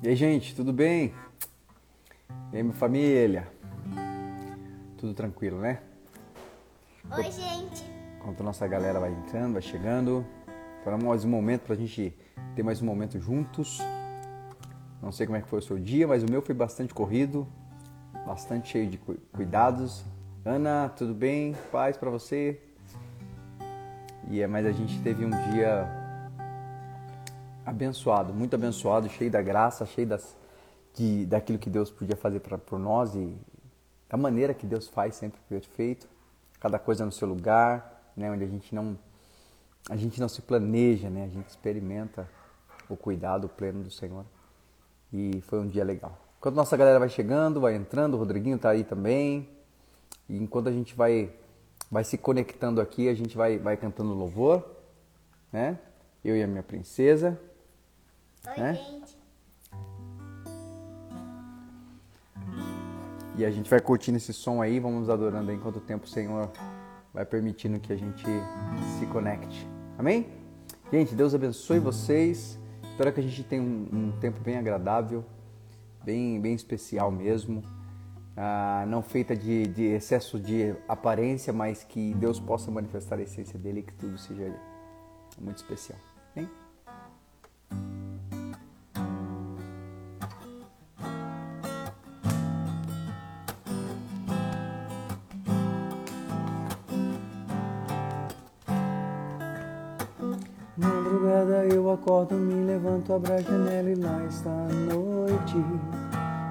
[0.00, 1.12] E aí, gente, tudo bem?
[2.52, 3.48] E aí, minha família?
[4.96, 5.80] Tudo tranquilo, né?
[7.10, 7.82] Oi, gente.
[8.16, 10.24] Enquanto a nossa galera vai entrando, vai chegando,
[10.84, 12.16] para mais um momento para a gente
[12.54, 13.80] ter mais um momento juntos.
[15.02, 17.44] Não sei como é que foi o seu dia, mas o meu foi bastante corrido,
[18.24, 18.98] bastante cheio de
[19.32, 20.04] cuidados.
[20.44, 21.56] Ana, tudo bem?
[21.72, 22.60] Paz para você?
[24.30, 25.97] E é, mas a gente teve um dia
[27.68, 30.36] abençoado, muito abençoado, cheio da graça, cheio das,
[30.94, 33.36] de, daquilo que Deus podia fazer pra, por nós e
[34.08, 36.08] da maneira que Deus faz sempre perfeito,
[36.58, 38.98] cada coisa no seu lugar, né, onde a gente não
[39.90, 42.28] a gente não se planeja, né, a gente experimenta
[42.88, 44.24] o cuidado pleno do Senhor.
[45.10, 46.18] E foi um dia legal.
[46.38, 49.48] Enquanto nossa galera vai chegando, vai entrando, o Rodriguinho está aí também.
[50.28, 51.32] E enquanto a gente vai
[51.90, 54.62] vai se conectando aqui, a gente vai vai cantando louvor,
[55.50, 55.78] né?
[56.22, 57.40] Eu e a minha princesa.
[58.48, 58.74] Oi, né?
[58.74, 59.18] gente.
[63.36, 66.08] E a gente vai curtindo esse som aí, vamos adorando aí enquanto o tempo o
[66.08, 66.50] Senhor
[67.14, 68.24] vai permitindo que a gente
[68.98, 69.68] se conecte.
[69.96, 70.26] Amém?
[70.90, 72.58] Gente, Deus abençoe vocês.
[72.90, 75.24] Espero que a gente tenha um, um tempo bem agradável,
[76.04, 77.62] bem, bem especial mesmo.
[78.36, 83.58] Ah, não feita de, de excesso de aparência, mas que Deus possa manifestar a essência
[83.58, 84.52] dele e que tudo seja
[85.40, 85.98] muito especial.
[102.00, 105.64] Acordo, me levanto, abro a janela e lá está a noite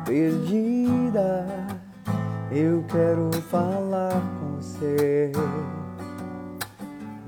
[0.05, 1.47] perdida.
[2.51, 5.31] Eu quero falar com você.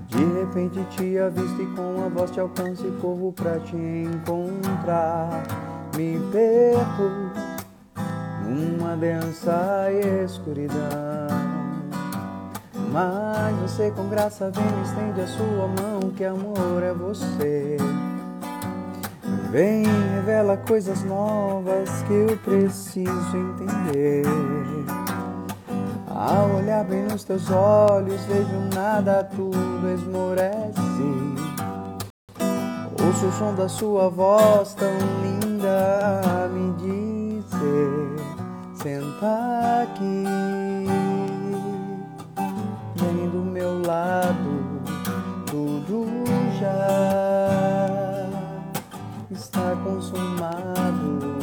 [0.08, 5.44] De repente te avisto e com a voz te alcanço e corro pra te encontrar.
[5.96, 7.10] Me perco
[8.46, 9.88] numa densa
[10.24, 10.78] escuridão.
[12.92, 17.78] Mas você com graça vem estende a sua mão, que amor é você.
[19.52, 19.84] Vem,
[20.16, 24.24] revela coisas novas que eu preciso entender.
[26.08, 30.80] Ao olhar bem nos teus olhos, vejo nada, tudo esmorece.
[33.04, 34.94] Ouço o som da sua voz tão
[35.24, 38.16] linda a me dizer:
[38.76, 40.29] Senta aqui
[49.50, 51.40] está consumado.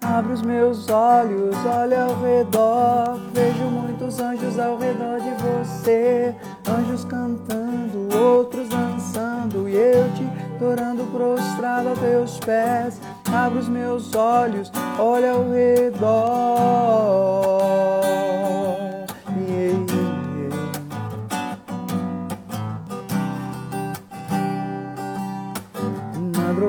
[0.00, 6.34] Abro os meus olhos, olho ao redor, vejo muitos anjos ao redor de você,
[6.66, 12.98] anjos cantando, outros dançando, e eu te adorando prostrado a teus pés.
[13.30, 17.55] Abro os meus olhos, olho ao redor.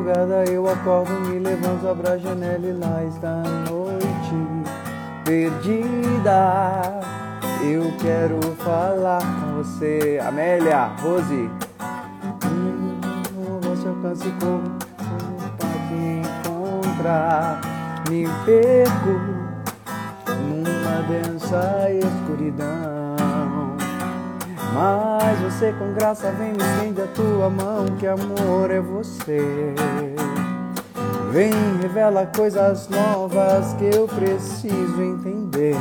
[0.07, 4.63] Madrugada eu acordo, me levanto, abro a janela e lá está a noite
[5.25, 7.01] perdida.
[7.61, 11.49] Eu quero falar com você, Amélia, Rose.
[12.45, 13.01] Hum,
[13.63, 14.77] Você alcança e corro
[15.57, 17.61] para te encontrar.
[18.09, 19.09] Me perco
[20.39, 23.06] numa densa escuridão.
[24.73, 29.73] Mas você com graça vem me estende a tua mão, que amor é você.
[31.31, 31.51] Vem,
[31.81, 35.75] revela coisas novas que eu preciso entender.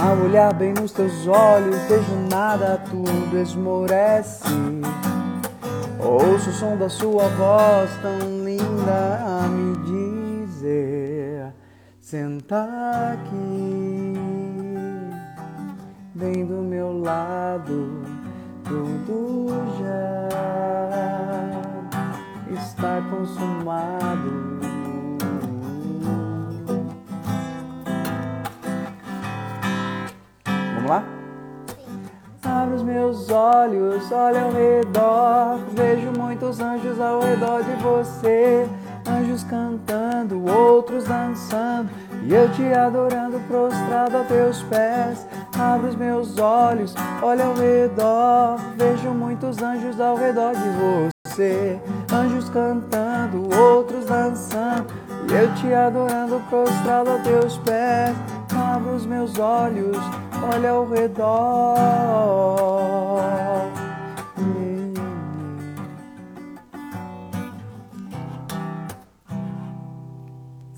[0.00, 4.44] Ao olhar bem nos teus olhos, vejo nada, tudo esmorece.
[5.98, 11.52] Ouço o som da sua voz tão linda a me dizer:
[12.00, 14.05] Senta aqui,
[16.16, 18.02] bem do meu lado,
[18.64, 19.48] tudo
[19.78, 20.28] já
[22.58, 24.56] está consumado.
[30.74, 31.04] Vamos lá?
[32.42, 38.66] Abro os meus olhos, olho ao redor, vejo muitos anjos ao redor de você.
[39.06, 41.90] Anjos cantando, outros dançando,
[42.24, 45.26] e eu te adorando prostrado a teus pés.
[45.58, 50.68] Abro os meus olhos, olho ao redor, vejo muitos anjos ao redor de
[51.30, 51.80] você.
[52.12, 54.86] Anjos cantando, outros dançando,
[55.30, 58.14] e eu te adorando prostrado a teus pés.
[58.54, 59.96] abro os meus olhos,
[60.52, 61.76] olha ao redor.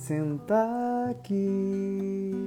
[0.08, 0.64] Senta
[1.10, 2.37] aqui,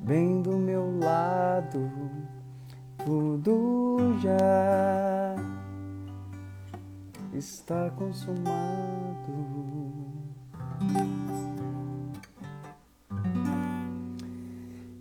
[0.00, 1.90] bem do meu lado,
[3.04, 5.36] tudo já
[7.32, 8.40] está consumado.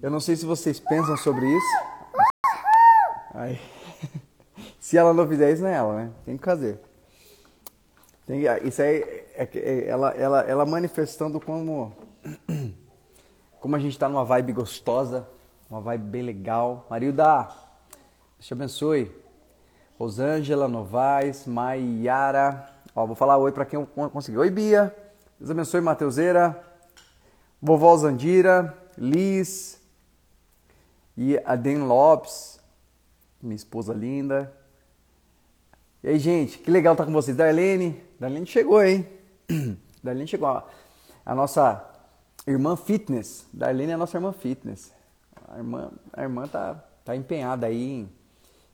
[0.01, 1.79] Eu não sei se vocês pensam sobre isso.
[4.79, 6.11] Se ela não fizer isso, não é ela, né?
[6.25, 6.79] Tem que fazer.
[8.25, 9.03] Tem, isso aí
[9.35, 11.93] é, é, ela, ela, ela manifestando como,
[13.69, 15.27] como a gente está numa vibe gostosa,
[15.69, 16.87] uma vibe bem legal.
[16.89, 17.43] Marilda,
[18.33, 19.15] Deus te abençoe.
[19.95, 22.67] Rosângela Novaes, Maiara.
[22.95, 24.41] Ó, vou falar oi para quem conseguiu.
[24.41, 24.91] Oi, Bia.
[25.37, 26.59] Deus abençoe, Mateuseira.
[27.61, 29.79] Vovó Zandira, Liz,
[31.15, 32.59] e a Den Lopes,
[33.39, 34.51] minha esposa linda.
[36.03, 37.37] E aí, gente, que legal estar com vocês.
[37.37, 39.07] Darlene, Darlene chegou, hein?
[40.03, 40.63] Darlene chegou.
[41.23, 41.88] A nossa
[42.49, 43.45] irmã fitness.
[43.53, 44.91] Darlene é a nossa irmã fitness.
[45.47, 46.75] A irmã, a irmã tá,
[47.05, 48.07] tá empenhada aí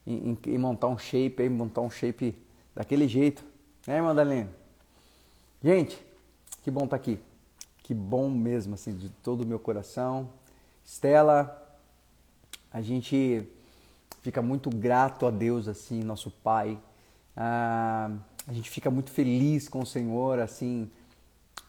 [0.06, 2.38] em, em, em montar um shape, aí, montar um shape
[2.74, 3.44] daquele jeito.
[3.86, 4.50] Né, irmã Darlene?
[5.63, 6.04] Gente,
[6.63, 7.19] que bom estar aqui.
[7.83, 10.30] Que bom mesmo, assim, de todo o meu coração.
[10.83, 11.62] Estela,
[12.71, 13.48] a gente
[14.21, 16.80] fica muito grato a Deus, assim, nosso Pai.
[17.36, 18.12] Ah,
[18.48, 20.89] a gente fica muito feliz com o Senhor, assim,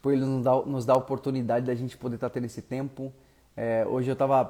[0.07, 3.13] por Ele nos dar, nos dar a oportunidade da gente poder estar tendo esse tempo.
[3.57, 4.45] É, hoje eu estava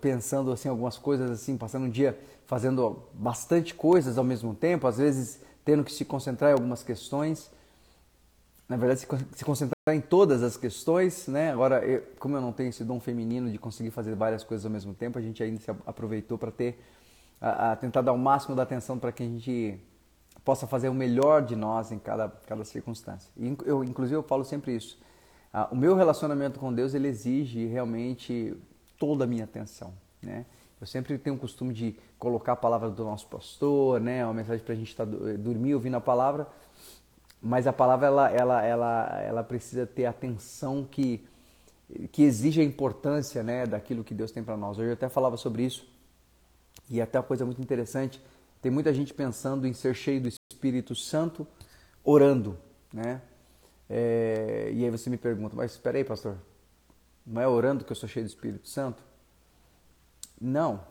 [0.00, 4.96] pensando assim algumas coisas assim, passando um dia fazendo bastante coisas ao mesmo tempo, às
[4.96, 7.50] vezes tendo que se concentrar em algumas questões
[8.66, 9.00] na verdade,
[9.34, 11.52] se, concentrar em todas as questões, né?
[11.52, 14.72] Agora, eu, como eu não tenho esse dom feminino de conseguir fazer várias coisas ao
[14.72, 16.82] mesmo tempo, a gente ainda se aproveitou para ter,
[17.38, 19.78] a, a, tentar dar o máximo da atenção para que a gente
[20.44, 23.30] possa fazer o melhor de nós em cada, cada circunstância.
[23.36, 24.98] E eu, inclusive, eu falo sempre isso.
[25.52, 28.56] Ah, o meu relacionamento com Deus, ele exige realmente
[28.98, 29.92] toda a minha atenção,
[30.22, 30.46] né?
[30.80, 34.24] Eu sempre tenho o costume de colocar a palavra do nosso pastor, né?
[34.24, 36.48] Uma mensagem para a gente estar tá, dormir ouvindo a palavra,
[37.40, 41.24] mas a palavra ela, ela, ela, ela precisa ter atenção que,
[42.10, 44.78] que exige a importância né, daquilo que Deus tem para nós.
[44.78, 45.86] Hoje eu até falava sobre isso
[46.90, 48.20] e até uma coisa muito interessante.
[48.62, 51.46] Tem muita gente pensando em ser cheio do Espírito Santo
[52.02, 52.58] orando,
[52.92, 53.20] né?
[53.90, 56.38] É, e aí você me pergunta, mas espera aí, pastor,
[57.26, 59.02] não é orando que eu sou cheio do Espírito Santo?
[60.40, 60.82] Não,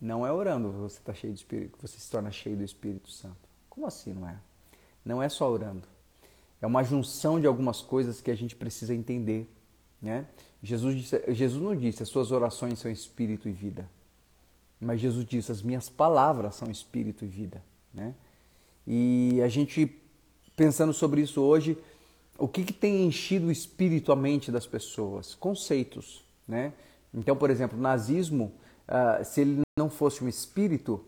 [0.00, 2.62] não é orando que você está cheio do Espírito, que você se torna cheio do
[2.62, 3.48] Espírito Santo.
[3.68, 4.38] Como assim não é?
[5.06, 5.86] não é só orando.
[6.60, 9.48] É uma junção de algumas coisas que a gente precisa entender.
[10.02, 10.26] Né?
[10.62, 13.88] Jesus, disse, Jesus não disse as suas orações são espírito e vida.
[14.80, 17.62] Mas Jesus disse as minhas palavras são espírito e vida.
[17.92, 18.14] Né?
[18.86, 20.00] E a gente,
[20.54, 21.78] pensando sobre isso hoje,
[22.38, 25.34] o que, que tem enchido o espírito, mente das pessoas?
[25.34, 26.24] Conceitos.
[26.46, 26.72] Né?
[27.12, 28.52] Então, por exemplo, o nazismo,
[28.86, 31.04] uh, se ele não fosse um espírito,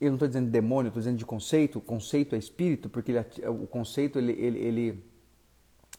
[0.00, 1.80] eu não estou dizendo de demônio, estou dizendo de conceito.
[1.80, 5.04] Conceito é espírito, porque ele, o conceito ele, ele, ele,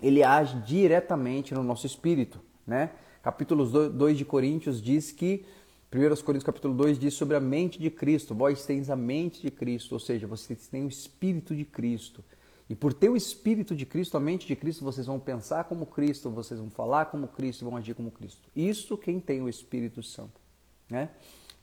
[0.01, 2.39] ele, age diretamente no nosso espírito.
[2.65, 2.91] Né?
[3.23, 5.45] Capítulo 2 de Coríntios diz que,
[5.89, 8.35] 1 Coríntios capítulo 2 diz sobre a mente de Cristo.
[8.35, 12.21] Vós tens a mente de Cristo, ou seja, vocês têm o espírito de Cristo.
[12.69, 15.85] E por ter o espírito de Cristo, a mente de Cristo, vocês vão pensar como
[15.85, 18.49] Cristo, vocês vão falar como Cristo vão agir como Cristo.
[18.53, 20.41] Isso quem tem o Espírito Santo.
[20.89, 21.09] Né?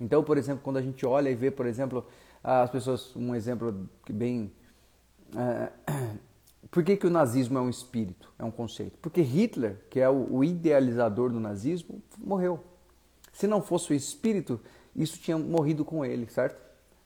[0.00, 2.06] Então, por exemplo, quando a gente olha e vê, por exemplo,
[2.42, 4.50] as pessoas, um exemplo bem.
[5.34, 6.18] Uh,
[6.70, 8.96] por que, que o nazismo é um espírito, é um conceito?
[9.02, 12.64] Porque Hitler, que é o idealizador do nazismo, morreu.
[13.34, 14.58] Se não fosse o espírito,
[14.94, 16.56] isso tinha morrido com ele, certo?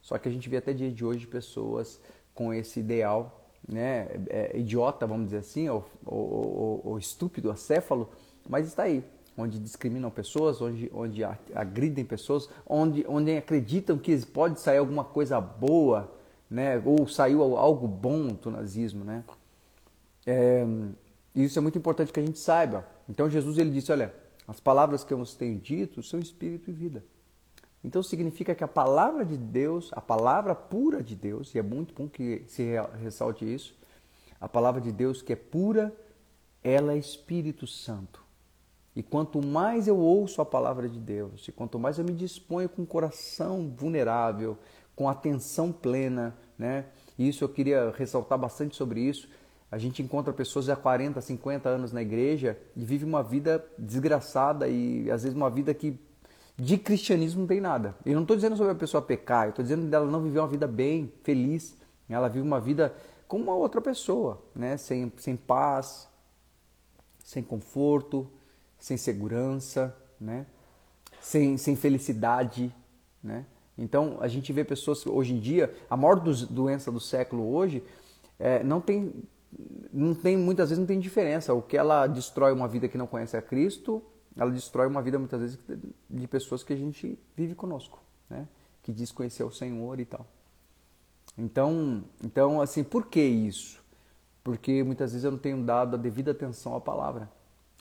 [0.01, 2.01] Só que a gente vê até dia de hoje pessoas
[2.35, 7.51] com esse ideal, né, é, é, idiota, vamos dizer assim, ou, ou, ou, ou estúpido,
[7.51, 8.09] acéfalo,
[8.49, 9.03] mas está aí
[9.37, 11.23] onde discriminam pessoas, onde, onde
[11.55, 16.13] agridem pessoas, onde, onde acreditam que pode sair alguma coisa boa,
[16.51, 16.83] né?
[16.85, 19.05] ou saiu algo bom do nazismo.
[19.05, 19.23] Né?
[20.27, 20.67] É,
[21.35, 22.85] isso é muito importante que a gente saiba.
[23.09, 24.13] Então Jesus ele disse, olha,
[24.49, 27.05] as palavras que eu vos tenho dito são espírito e vida.
[27.85, 31.95] Então significa que a palavra de Deus, a palavra pura de Deus, e é muito
[31.95, 32.64] bom que se
[33.00, 33.76] ressalte isso,
[34.40, 35.95] a palavra de Deus que é pura,
[36.64, 38.25] ela é Espírito Santo.
[38.97, 42.69] E quanto mais eu ouço a palavra de Deus, e quanto mais eu me disponho
[42.69, 44.59] com o coração vulnerável,
[44.97, 46.87] com atenção plena, né?
[47.17, 49.28] E isso eu queria ressaltar bastante sobre isso.
[49.71, 54.67] A gente encontra pessoas há 40, 50 anos na igreja e vive uma vida desgraçada
[54.67, 55.99] e às vezes uma vida que
[56.57, 57.95] de cristianismo não tem nada.
[58.05, 60.49] Eu não estou dizendo sobre a pessoa pecar, eu estou dizendo dela não viver uma
[60.49, 61.77] vida bem, feliz.
[62.09, 62.95] Ela vive uma vida
[63.29, 64.79] como uma outra pessoa, né?
[64.79, 66.09] sem, sem paz,
[67.23, 68.27] sem conforto,
[68.79, 70.47] sem segurança, né?
[71.21, 72.75] sem, sem felicidade.
[73.23, 73.45] Né?
[73.77, 77.85] Então a gente vê pessoas hoje em dia, a maior doença do século hoje
[78.39, 79.13] é, não tem
[79.93, 81.55] não tem muitas vezes não tem diferença.
[81.55, 84.02] O que ela destrói uma vida que não conhece a Cristo,
[84.37, 85.59] ela destrói uma vida muitas vezes
[86.09, 88.47] de pessoas que a gente vive conosco, né?
[88.83, 90.26] Que diz conhecer o Senhor e tal.
[91.37, 93.83] Então, então assim, por que isso?
[94.45, 97.31] Porque muitas vezes eu não tenho dado a devida atenção à palavra,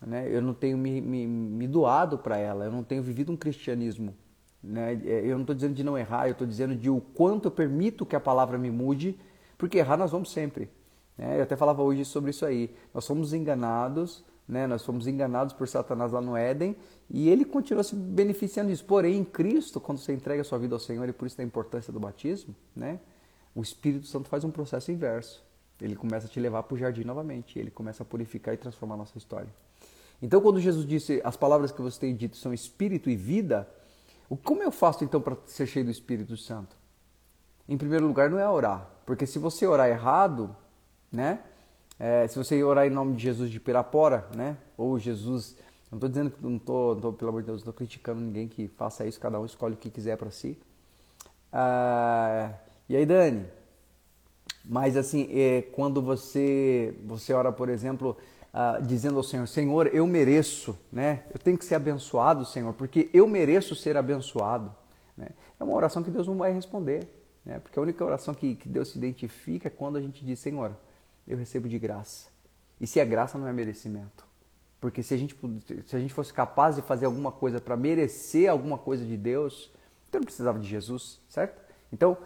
[0.05, 0.27] né?
[0.29, 4.15] Eu não tenho me, me, me doado para ela, eu não tenho vivido um cristianismo,
[4.63, 4.93] né?
[5.05, 7.51] É, eu não estou dizendo de não errar, eu estou dizendo de o quanto eu
[7.51, 9.19] permito que a palavra me mude,
[9.57, 10.69] porque errar nós vamos sempre.
[11.17, 11.37] Né?
[11.37, 12.73] Eu até falava hoje sobre isso aí.
[12.93, 14.67] Nós fomos enganados, né?
[14.67, 16.75] nós fomos enganados por Satanás lá no Éden
[17.09, 18.85] e ele continua se beneficiando disso.
[18.85, 21.43] Porém, em Cristo, quando você entrega a sua vida ao Senhor, e por isso a
[21.43, 22.99] importância do batismo, né?
[23.55, 25.43] o Espírito Santo faz um processo inverso.
[25.81, 28.95] Ele começa a te levar para o jardim novamente, ele começa a purificar e transformar
[28.95, 29.49] a nossa história.
[30.21, 33.67] Então, quando Jesus disse as palavras que você tem dito são espírito e vida,
[34.43, 36.75] como eu faço então para ser cheio do Espírito Santo?
[37.69, 40.55] Em primeiro lugar, não é orar, porque se você orar errado,
[41.17, 41.39] né?
[41.99, 44.55] É, se você orar em nome de Jesus de Pirapora, né?
[44.77, 45.55] Ou Jesus,
[45.91, 48.67] não estou dizendo que não estou, pelo amor de Deus, não estou criticando ninguém que
[48.67, 50.59] faça isso, cada um escolhe o que quiser para si.
[51.51, 52.53] Ah,
[52.87, 53.47] e aí, Dani?
[54.63, 58.15] Mas assim, é, quando você você ora, por exemplo,
[58.53, 61.23] ah, dizendo ao Senhor, Senhor, eu mereço, né?
[61.33, 64.71] Eu tenho que ser abençoado, Senhor, porque eu mereço ser abençoado.
[65.17, 65.29] Né?
[65.59, 67.07] É uma oração que Deus não vai responder,
[67.43, 67.57] né?
[67.59, 70.75] Porque a única oração que, que Deus se identifica é quando a gente diz, Senhor,
[71.27, 72.29] eu recebo de graça.
[72.79, 74.25] E se é graça, não é merecimento.
[74.79, 75.35] Porque se a gente,
[75.87, 79.71] se a gente fosse capaz de fazer alguma coisa para merecer alguma coisa de Deus,
[80.07, 81.59] então não precisava de Jesus, certo?
[81.91, 82.17] Então,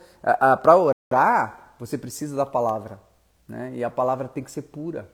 [0.61, 2.99] para orar, você precisa da palavra.
[3.47, 3.73] Né?
[3.75, 5.09] E a palavra tem que ser pura.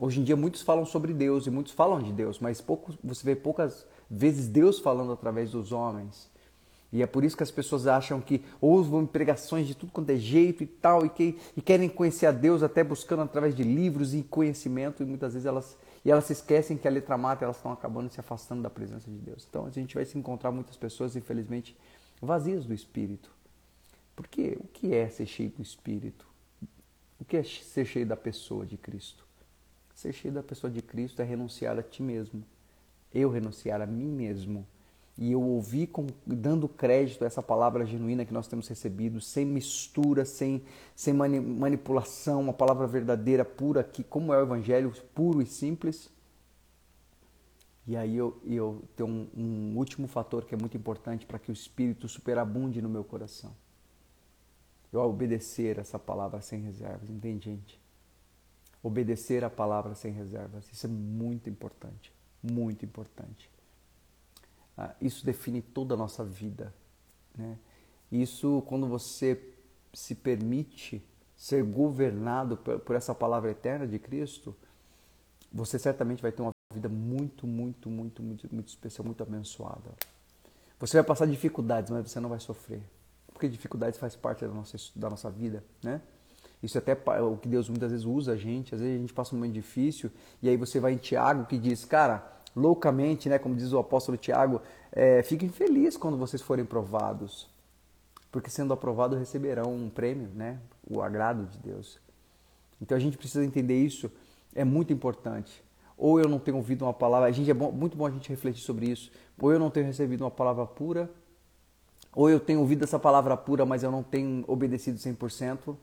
[0.00, 3.24] Hoje em dia, muitos falam sobre Deus e muitos falam de Deus, mas pouco, você
[3.24, 6.30] vê poucas vezes Deus falando através dos homens.
[6.90, 10.16] E é por isso que as pessoas acham que ouvem pregações de tudo quanto é
[10.16, 14.14] jeito e tal, e, que, e querem conhecer a Deus até buscando através de livros
[14.14, 17.56] e conhecimento, e muitas vezes elas, e elas se esquecem que a letra mata, elas
[17.56, 19.46] estão acabando se afastando da presença de Deus.
[19.48, 21.76] Então a gente vai se encontrar muitas pessoas, infelizmente,
[22.22, 23.30] vazias do Espírito.
[24.16, 26.26] Porque o que é ser cheio do Espírito?
[27.20, 29.26] O que é ser cheio da pessoa de Cristo?
[29.94, 32.42] Ser cheio da pessoa de Cristo é renunciar a ti mesmo.
[33.12, 34.66] Eu renunciar a mim mesmo
[35.18, 39.44] e eu ouvi com, dando crédito a essa palavra genuína que nós temos recebido, sem
[39.44, 40.62] mistura, sem,
[40.94, 46.08] sem mani, manipulação, uma palavra verdadeira, pura, que como é o Evangelho, puro e simples.
[47.84, 51.50] E aí eu, eu tenho um, um último fator que é muito importante para que
[51.50, 53.52] o Espírito superabunde no meu coração.
[54.92, 57.80] Eu obedecer essa palavra sem reservas, entende, gente?
[58.80, 63.50] Obedecer a palavra sem reservas, isso é muito importante, muito importante.
[64.78, 66.72] Ah, isso define toda a nossa vida.
[67.36, 67.58] Né?
[68.12, 69.52] Isso, quando você
[69.92, 71.04] se permite
[71.36, 74.54] ser governado por essa palavra eterna de Cristo,
[75.52, 79.94] você certamente vai ter uma vida muito, muito, muito, muito, muito especial, muito abençoada.
[80.78, 82.82] Você vai passar dificuldades, mas você não vai sofrer.
[83.32, 86.00] Porque dificuldades faz parte da nossa, da nossa vida, né?
[86.62, 88.74] Isso é até o que Deus muitas vezes usa a gente.
[88.74, 91.58] Às vezes a gente passa um momento difícil e aí você vai em Tiago que
[91.58, 94.60] diz, cara, loucamente, né, como diz o apóstolo Tiago,
[94.92, 97.48] é, fiquem felizes quando vocês forem provados,
[98.30, 101.98] porque sendo aprovado receberão um prêmio, né, o agrado de Deus.
[102.80, 104.10] Então a gente precisa entender isso,
[104.54, 105.62] é muito importante.
[105.96, 108.28] Ou eu não tenho ouvido uma palavra, a gente é bom, muito bom a gente
[108.28, 109.10] refletir sobre isso.
[109.40, 111.10] Ou eu não tenho recebido uma palavra pura,
[112.14, 115.76] ou eu tenho ouvido essa palavra pura, mas eu não tenho obedecido 100%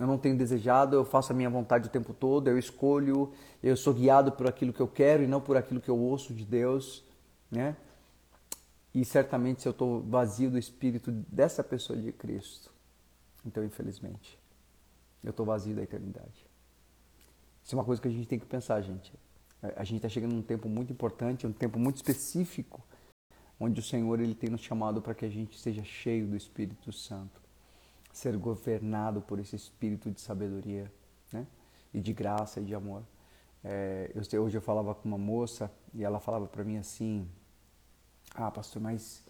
[0.00, 3.76] eu não tenho desejado, eu faço a minha vontade o tempo todo, eu escolho, eu
[3.76, 6.42] sou guiado por aquilo que eu quero e não por aquilo que eu ouço de
[6.42, 7.04] Deus,
[7.50, 7.76] né?
[8.94, 12.72] E certamente se eu estou vazio do Espírito dessa pessoa de Cristo,
[13.44, 14.38] então infelizmente
[15.22, 16.46] eu estou vazio da eternidade.
[17.62, 19.12] Isso é uma coisa que a gente tem que pensar, gente.
[19.76, 22.82] A gente está chegando num tempo muito importante, um tempo muito específico,
[23.60, 26.90] onde o Senhor ele tem nos chamado para que a gente seja cheio do Espírito
[26.90, 27.39] Santo
[28.12, 30.90] ser governado por esse espírito de sabedoria,
[31.32, 31.46] né?
[31.92, 33.02] E de graça e de amor.
[33.64, 37.28] É, eu, hoje eu falava com uma moça e ela falava para mim assim:
[38.34, 39.24] Ah, pastor, mas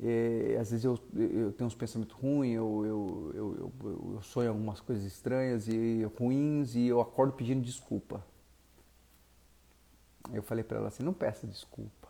[0.00, 3.72] É, às vezes eu, eu tenho uns pensamentos ruins, eu, eu, eu,
[4.14, 8.24] eu, sonho algumas coisas estranhas e ruins e eu acordo pedindo desculpa.
[10.32, 12.08] Eu falei para ela assim, não peça desculpa.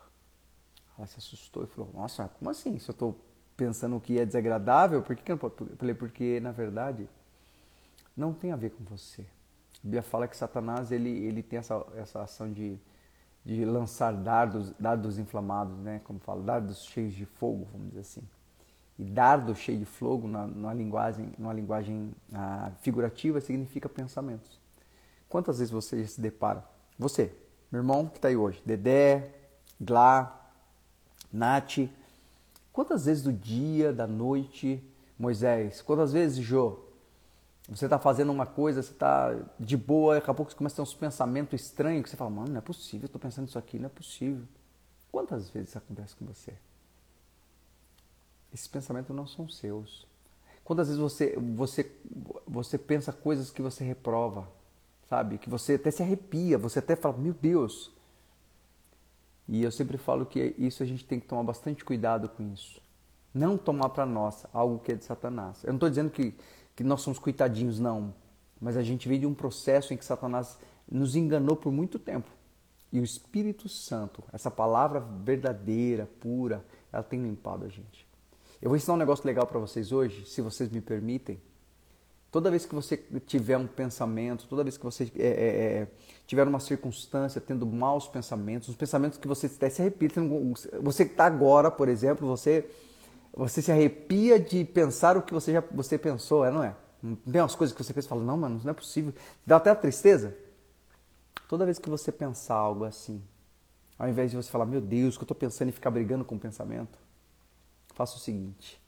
[0.96, 2.78] Ela se assustou e falou, nossa, como assim?
[2.78, 3.20] Se eu estou
[3.56, 5.70] pensando que é desagradável, por que, que eu não posso?
[5.70, 7.08] Eu falei, porque na verdade
[8.16, 9.22] não tem a ver com você.
[9.22, 12.78] A Bíblia fala que Satanás ele, ele tem essa, essa ação de,
[13.44, 16.00] de lançar dardos, dardos inflamados, né?
[16.04, 18.22] como fala, dardos cheios de fogo, vamos dizer assim.
[18.98, 24.60] E dardo cheio de fogo, na, numa linguagem, numa linguagem ah, figurativa, significa pensamentos.
[25.28, 26.64] Quantas vezes você já se depara?
[26.96, 27.34] Você,
[27.70, 29.32] meu irmão que está aí hoje, Dedé,
[29.80, 30.48] Glá,
[31.32, 31.78] Nath,
[32.74, 34.82] quantas vezes do dia, da noite,
[35.16, 36.80] Moisés, quantas vezes, Jô,
[37.68, 40.76] você está fazendo uma coisa, você está de boa, daqui a pouco você começa a
[40.76, 43.78] ter uns pensamentos estranhos que você fala, mano, não é possível, estou pensando isso aqui,
[43.78, 44.44] não é possível.
[45.10, 46.52] Quantas vezes isso acontece com você?
[48.52, 50.04] Esses pensamentos não são seus.
[50.64, 51.92] Quantas vezes você, você,
[52.44, 54.48] você pensa coisas que você reprova,
[55.08, 55.38] sabe?
[55.38, 57.93] Que você até se arrepia, você até fala, meu Deus.
[59.48, 62.80] E eu sempre falo que isso a gente tem que tomar bastante cuidado com isso.
[63.32, 65.62] Não tomar para nós algo que é de Satanás.
[65.64, 66.34] Eu não estou dizendo que,
[66.74, 68.14] que nós somos coitadinhos, não.
[68.60, 70.58] Mas a gente veio de um processo em que Satanás
[70.90, 72.30] nos enganou por muito tempo.
[72.92, 78.06] E o Espírito Santo, essa palavra verdadeira, pura, ela tem limpado a gente.
[78.62, 81.40] Eu vou ensinar um negócio legal para vocês hoje, se vocês me permitem.
[82.34, 82.96] Toda vez que você
[83.28, 85.88] tiver um pensamento, toda vez que você é, é, é,
[86.26, 90.08] tiver uma circunstância tendo maus pensamentos, os pensamentos que você se arrepia,
[90.82, 92.68] você que está agora, por exemplo, você
[93.32, 96.74] você se arrepia de pensar o que você já você pensou, é não é?
[97.00, 99.14] Tem umas coisas que você pensa e fala, não, mano, não é possível.
[99.46, 100.36] Dá até a tristeza.
[101.48, 103.22] Toda vez que você pensar algo assim,
[103.96, 106.34] ao invés de você falar, meu Deus, que eu estou pensando e ficar brigando com
[106.34, 106.98] o pensamento,
[107.94, 108.82] faça o seguinte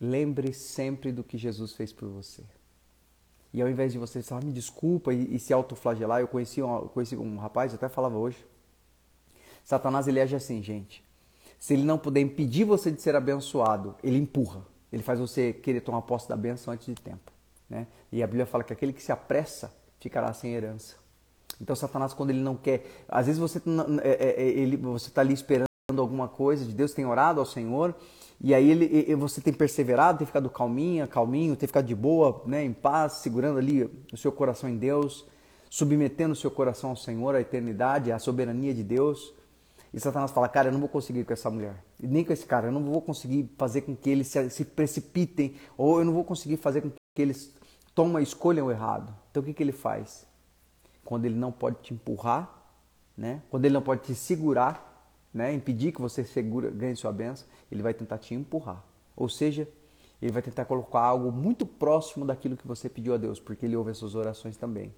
[0.00, 2.42] lembre sempre do que Jesus fez por você.
[3.52, 6.86] E ao invés de você falar, me desculpa e, e se autoflagelar, eu conheci um,
[6.88, 8.44] conheci um rapaz, até falava hoje.
[9.64, 11.04] Satanás ele age assim, gente.
[11.58, 14.64] Se ele não puder impedir você de ser abençoado, ele empurra.
[14.92, 17.30] Ele faz você querer tomar posse da benção antes de tempo.
[17.68, 17.86] Né?
[18.10, 20.96] E a Bíblia fala que aquele que se apressa ficará sem herança.
[21.60, 23.60] Então Satanás, quando ele não quer, às vezes você
[24.02, 27.46] é, é, é, ele, você está ali esperando alguma coisa de Deus, tem orado ao
[27.46, 27.94] Senhor
[28.42, 32.64] e aí ele, você tem perseverado, tem ficado calminha, calminho, tem ficado de boa, né,
[32.64, 35.26] em paz, segurando ali o seu coração em Deus,
[35.68, 39.34] submetendo o seu coração ao Senhor, à eternidade, à soberania de Deus.
[39.92, 42.46] E Satanás fala, cara, eu não vou conseguir com essa mulher, e nem com esse
[42.46, 46.12] cara, eu não vou conseguir fazer com que eles se, se precipitem, ou eu não
[46.12, 47.54] vou conseguir fazer com que eles
[47.94, 49.14] tomem, escolham o errado.
[49.30, 50.26] Então o que, que ele faz?
[51.04, 52.48] Quando ele não pode te empurrar,
[53.16, 53.42] né?
[53.50, 54.89] quando ele não pode te segurar,
[55.32, 58.84] né, impedir que você segura, ganhe sua benção, ele vai tentar te empurrar.
[59.16, 59.68] Ou seja,
[60.20, 63.76] ele vai tentar colocar algo muito próximo daquilo que você pediu a Deus, porque ele
[63.76, 64.92] ouve as suas orações também.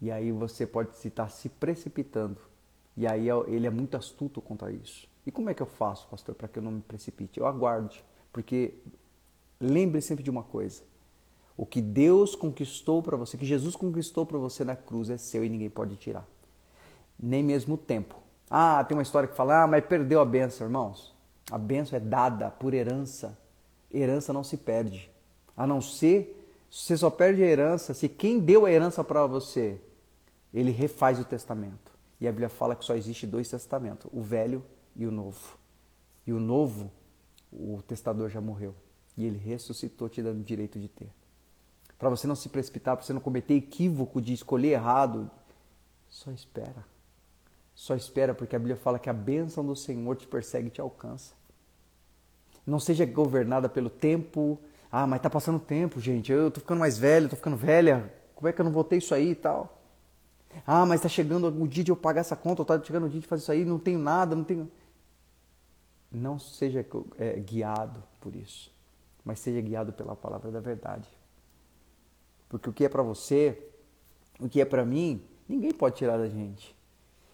[0.00, 2.38] E aí você pode estar se precipitando.
[2.96, 5.08] E aí é, ele é muito astuto contra isso.
[5.26, 7.40] E como é que eu faço, pastor, para que eu não me precipite?
[7.40, 8.74] Eu aguarde, porque
[9.60, 10.82] lembre sempre de uma coisa.
[11.56, 15.44] O que Deus conquistou para você, que Jesus conquistou para você na cruz é seu
[15.44, 16.26] e ninguém pode tirar.
[17.18, 20.66] Nem mesmo o tempo ah, tem uma história que fala, ah, mas perdeu a benção,
[20.66, 21.14] irmãos.
[21.50, 23.36] A benção é dada por herança.
[23.92, 25.10] Herança não se perde.
[25.56, 29.80] A não ser, você só perde a herança se quem deu a herança para você,
[30.52, 31.92] ele refaz o testamento.
[32.20, 35.58] E a Bíblia fala que só existe dois testamentos, o velho e o novo.
[36.26, 36.90] E o novo,
[37.52, 38.74] o testador já morreu.
[39.16, 41.10] E ele ressuscitou te dando o direito de ter.
[41.98, 45.30] Para você não se precipitar, para você não cometer equívoco de escolher errado,
[46.08, 46.84] só espera.
[47.76, 50.80] Só espera, porque a Bíblia fala que a bênção do Senhor te persegue e te
[50.80, 51.34] alcança.
[52.66, 54.58] Não seja governada pelo tempo.
[54.90, 56.32] Ah, mas tá passando tempo, gente.
[56.32, 58.10] Eu tô ficando mais velho, tô ficando velha.
[58.34, 59.78] Como é que eu não vou ter isso aí e tal?
[60.66, 63.08] Ah, mas tá chegando o dia de eu pagar essa conta, ou tá chegando o
[63.10, 64.70] dia de fazer isso aí, não tenho nada, não tenho.
[66.10, 66.86] Não seja
[67.18, 68.72] é, guiado por isso,
[69.24, 71.08] mas seja guiado pela palavra da verdade.
[72.48, 73.70] Porque o que é para você,
[74.40, 76.75] o que é para mim, ninguém pode tirar da gente.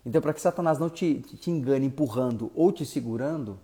[0.05, 3.59] Então, para que Satanás não te, te engane empurrando ou te segurando,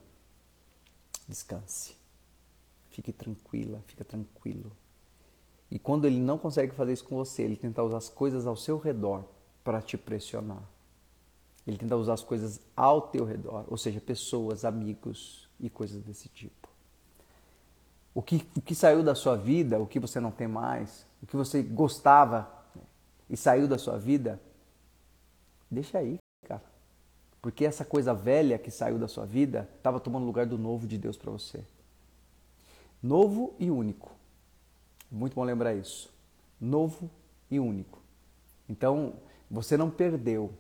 [1.27, 1.97] descanse.
[2.91, 4.73] Fique tranquila, fica tranquilo.
[5.71, 8.57] E quando ele não consegue fazer isso com você, ele tenta usar as coisas ao
[8.57, 9.25] seu redor
[9.63, 10.63] para te pressionar.
[11.67, 16.29] Ele tenta usar as coisas ao teu redor, ou seja, pessoas, amigos e coisas desse
[16.29, 16.69] tipo.
[18.15, 21.27] O que, o que saiu da sua vida, o que você não tem mais, o
[21.27, 22.51] que você gostava
[23.29, 24.41] e saiu da sua vida,
[25.71, 26.19] deixa aí.
[27.41, 30.99] Porque essa coisa velha que saiu da sua vida estava tomando lugar do novo de
[30.99, 31.65] Deus para você.
[33.03, 34.11] Novo e único.
[35.11, 36.13] Muito bom lembrar isso.
[36.61, 37.11] Novo
[37.51, 38.03] e único.
[38.69, 39.15] Então,
[39.51, 40.53] você não perdeu.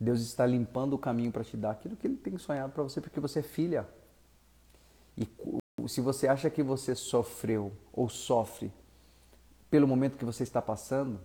[0.00, 3.00] Deus está limpando o caminho para te dar aquilo que Ele tem sonhado para você,
[3.00, 3.88] porque você é filha.
[5.16, 5.26] E
[5.88, 8.72] se você acha que você sofreu ou sofre
[9.70, 11.20] pelo momento que você está passando,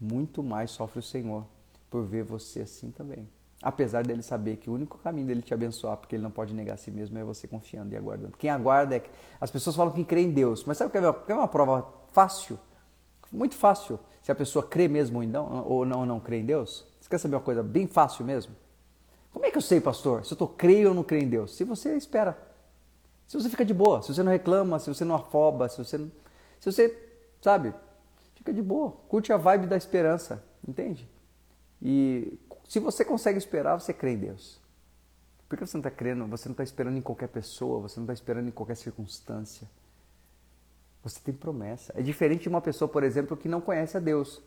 [0.00, 1.46] muito mais sofre o Senhor
[1.88, 3.28] por ver você assim também.
[3.62, 6.74] Apesar dele saber que o único caminho dele te abençoar, porque ele não pode negar
[6.74, 8.36] a si mesmo, é você confiando e aguardando.
[8.36, 9.02] Quem aguarda é.
[9.40, 11.34] As pessoas falam que crê em Deus, mas sabe o que é uma, que é
[11.34, 12.58] uma prova fácil?
[13.32, 13.98] Muito fácil.
[14.22, 16.86] Se a pessoa crê mesmo ou não, ou não, não crê em Deus.
[17.00, 18.54] Você quer saber uma coisa bem fácil mesmo?
[19.32, 21.54] Como é que eu sei, pastor, se eu tô, creio ou não creio em Deus?
[21.54, 22.36] Se você espera.
[23.26, 25.98] Se você fica de boa, se você não reclama, se você não afoba, se você,
[26.60, 26.96] se você,
[27.40, 27.74] sabe,
[28.34, 31.08] fica de boa, curte a vibe da esperança, entende?
[31.82, 32.38] E
[32.68, 34.60] se você consegue esperar, você crê em Deus.
[35.48, 36.26] Por que você não está crendo?
[36.26, 39.68] Você não está esperando em qualquer pessoa, você não está esperando em qualquer circunstância.
[41.02, 41.92] Você tem promessa.
[41.96, 44.42] É diferente de uma pessoa, por exemplo, que não conhece a Deus.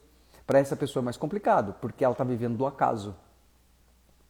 [0.46, 3.16] Para essa pessoa é mais complicado, porque ela está vivendo do acaso.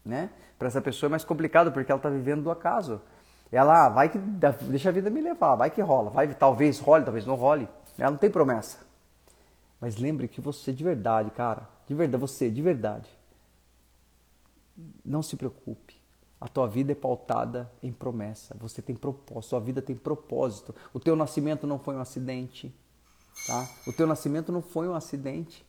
[0.06, 0.30] Né?
[0.60, 3.02] Para essa pessoa é mais complicado, porque ela está vivendo do acaso.
[3.52, 7.04] Ela ah, vai que deixa a vida me levar, vai que rola, vai talvez role,
[7.04, 7.67] talvez não role.
[7.97, 8.78] Ela não tem promessa.
[9.82, 13.10] Mas lembre que você de verdade, cara, de verdade, você de verdade,
[15.03, 15.99] não se preocupe.
[16.39, 18.55] A tua vida é pautada em promessa.
[18.59, 20.73] Você tem propósito, sua vida tem propósito.
[20.93, 22.73] O teu nascimento não foi um acidente,
[23.45, 23.69] tá?
[23.85, 25.65] O teu nascimento não foi um acidente.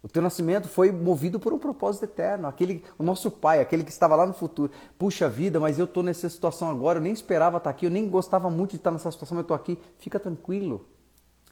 [0.00, 2.46] O teu nascimento foi movido por um propósito eterno.
[2.48, 4.72] Aquele, o nosso pai, aquele que estava lá no futuro.
[4.98, 8.08] Puxa vida, mas eu estou nessa situação agora, eu nem esperava estar aqui, eu nem
[8.08, 9.78] gostava muito de estar nessa situação, mas eu estou aqui.
[9.98, 10.86] Fica tranquilo.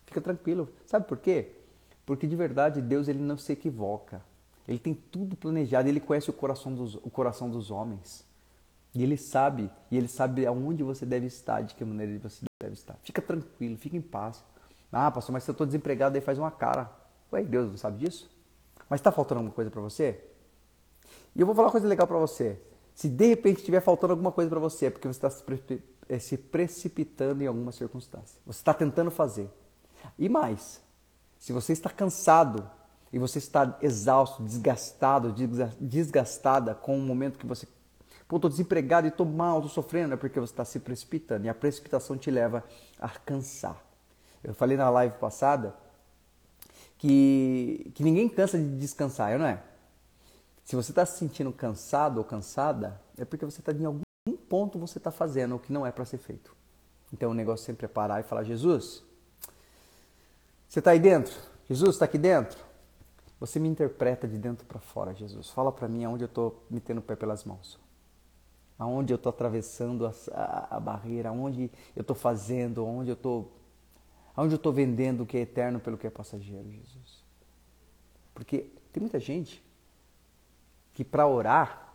[0.04, 0.68] Fica tranquilo.
[0.84, 1.52] Sabe por quê?
[2.04, 4.20] Porque de verdade Deus ele não se equivoca.
[4.70, 8.24] Ele tem tudo planejado, ele conhece o coração dos, o coração dos homens.
[8.94, 12.74] E ele sabe, e ele sabe aonde você deve estar, de que maneira você deve
[12.74, 12.96] estar.
[13.02, 14.44] Fica tranquilo, fica em paz.
[14.92, 16.88] Ah, pastor, mas se eu estou desempregado, aí faz uma cara.
[17.32, 18.30] Ué, Deus não sabe disso?
[18.88, 20.22] Mas está faltando alguma coisa para você?
[21.34, 22.56] E eu vou falar uma coisa legal para você.
[22.94, 25.76] Se de repente estiver faltando alguma coisa para você, é porque você está
[26.08, 28.40] eh, se precipitando em alguma circunstância.
[28.46, 29.50] Você está tentando fazer.
[30.16, 30.80] E mais,
[31.40, 32.70] se você está cansado
[33.12, 35.34] e você está exausto, desgastado,
[35.80, 37.66] desgastada com o momento que você.
[38.28, 41.46] Pô, estou desempregado e estou mal, estou sofrendo, é porque você está se precipitando.
[41.46, 42.62] E a precipitação te leva
[42.98, 43.82] a cansar.
[44.44, 45.74] Eu falei na live passada
[46.96, 49.60] que, que ninguém cansa de descansar, não é?
[50.64, 54.02] Se você está se sentindo cansado ou cansada, é porque você está em algum
[54.48, 56.54] ponto você está fazendo o que não é para ser feito.
[57.12, 59.02] Então o negócio sempre é parar e falar: Jesus,
[60.68, 61.34] você está aí dentro?
[61.68, 62.69] Jesus está aqui dentro?
[63.40, 65.48] Você me interpreta de dentro para fora, Jesus.
[65.48, 67.80] Fala para mim aonde eu estou metendo o pé pelas mãos.
[68.78, 73.56] Aonde eu estou atravessando a, a, a, barreira, aonde eu estou fazendo, aonde eu estou
[74.36, 77.24] aonde eu estou vendendo o que é eterno pelo que é passageiro, Jesus.
[78.32, 79.62] Porque tem muita gente
[80.94, 81.92] que para orar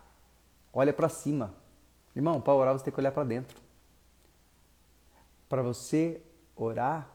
[0.73, 1.53] olha para cima.
[2.15, 3.59] Irmão, para orar você tem que olhar para dentro.
[5.47, 6.21] Para você
[6.55, 7.14] orar,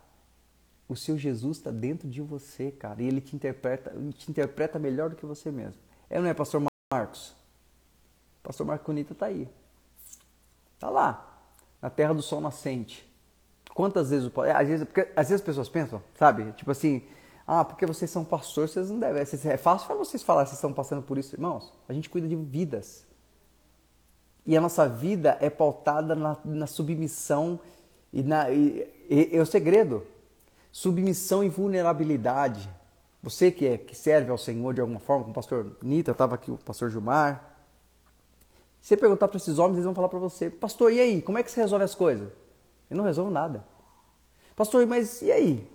[0.90, 5.09] o seu Jesus está dentro de você, cara, e ele te interpreta, te interpreta melhor
[5.09, 5.81] do que você mesmo.
[6.11, 6.61] É não é, pastor
[6.92, 7.33] Marcos?
[8.42, 9.48] Pastor Marconita está aí.
[10.74, 11.44] Está lá,
[11.81, 13.09] na terra do sol nascente.
[13.72, 16.50] Quantas vezes o às vezes, porque, às vezes as pessoas pensam, sabe?
[16.55, 17.05] Tipo assim,
[17.46, 19.22] ah, porque vocês são pastores, vocês não devem.
[19.22, 21.37] É fácil para vocês falar vocês estão passando por isso.
[21.37, 23.07] Irmãos, a gente cuida de vidas.
[24.44, 27.61] E a nossa vida é pautada na, na submissão
[28.12, 30.05] e, na, e, e, é o segredo
[30.72, 32.68] submissão e vulnerabilidade.
[33.22, 36.35] Você que, é, que serve ao Senhor de alguma forma, como o pastor Nita, estava
[36.35, 37.56] aqui o pastor Gilmar.
[38.80, 41.37] Se você perguntar para esses homens, eles vão falar para você, pastor, e aí, como
[41.37, 42.33] é que você resolve as coisas?
[42.88, 43.64] Eu não resolvo nada.
[44.56, 45.70] Pastor, mas e aí?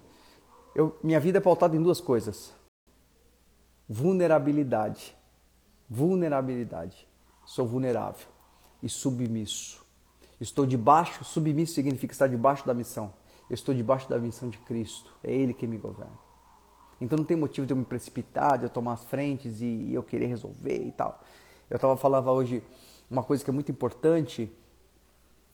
[0.74, 2.54] Eu, minha vida é pautada em duas coisas:
[3.88, 5.16] vulnerabilidade.
[5.88, 7.08] Vulnerabilidade.
[7.46, 8.28] Sou vulnerável
[8.82, 9.86] e submisso.
[10.42, 13.14] Estou debaixo, submisso significa estar debaixo da missão.
[13.50, 15.14] Eu estou debaixo da missão de Cristo.
[15.24, 16.26] É Ele que me governa.
[17.00, 20.02] Então não tem motivo de eu me precipitar, de eu tomar as frentes e eu
[20.02, 21.22] querer resolver e tal.
[21.70, 22.64] Eu estava falando hoje
[23.10, 24.52] uma coisa que é muito importante.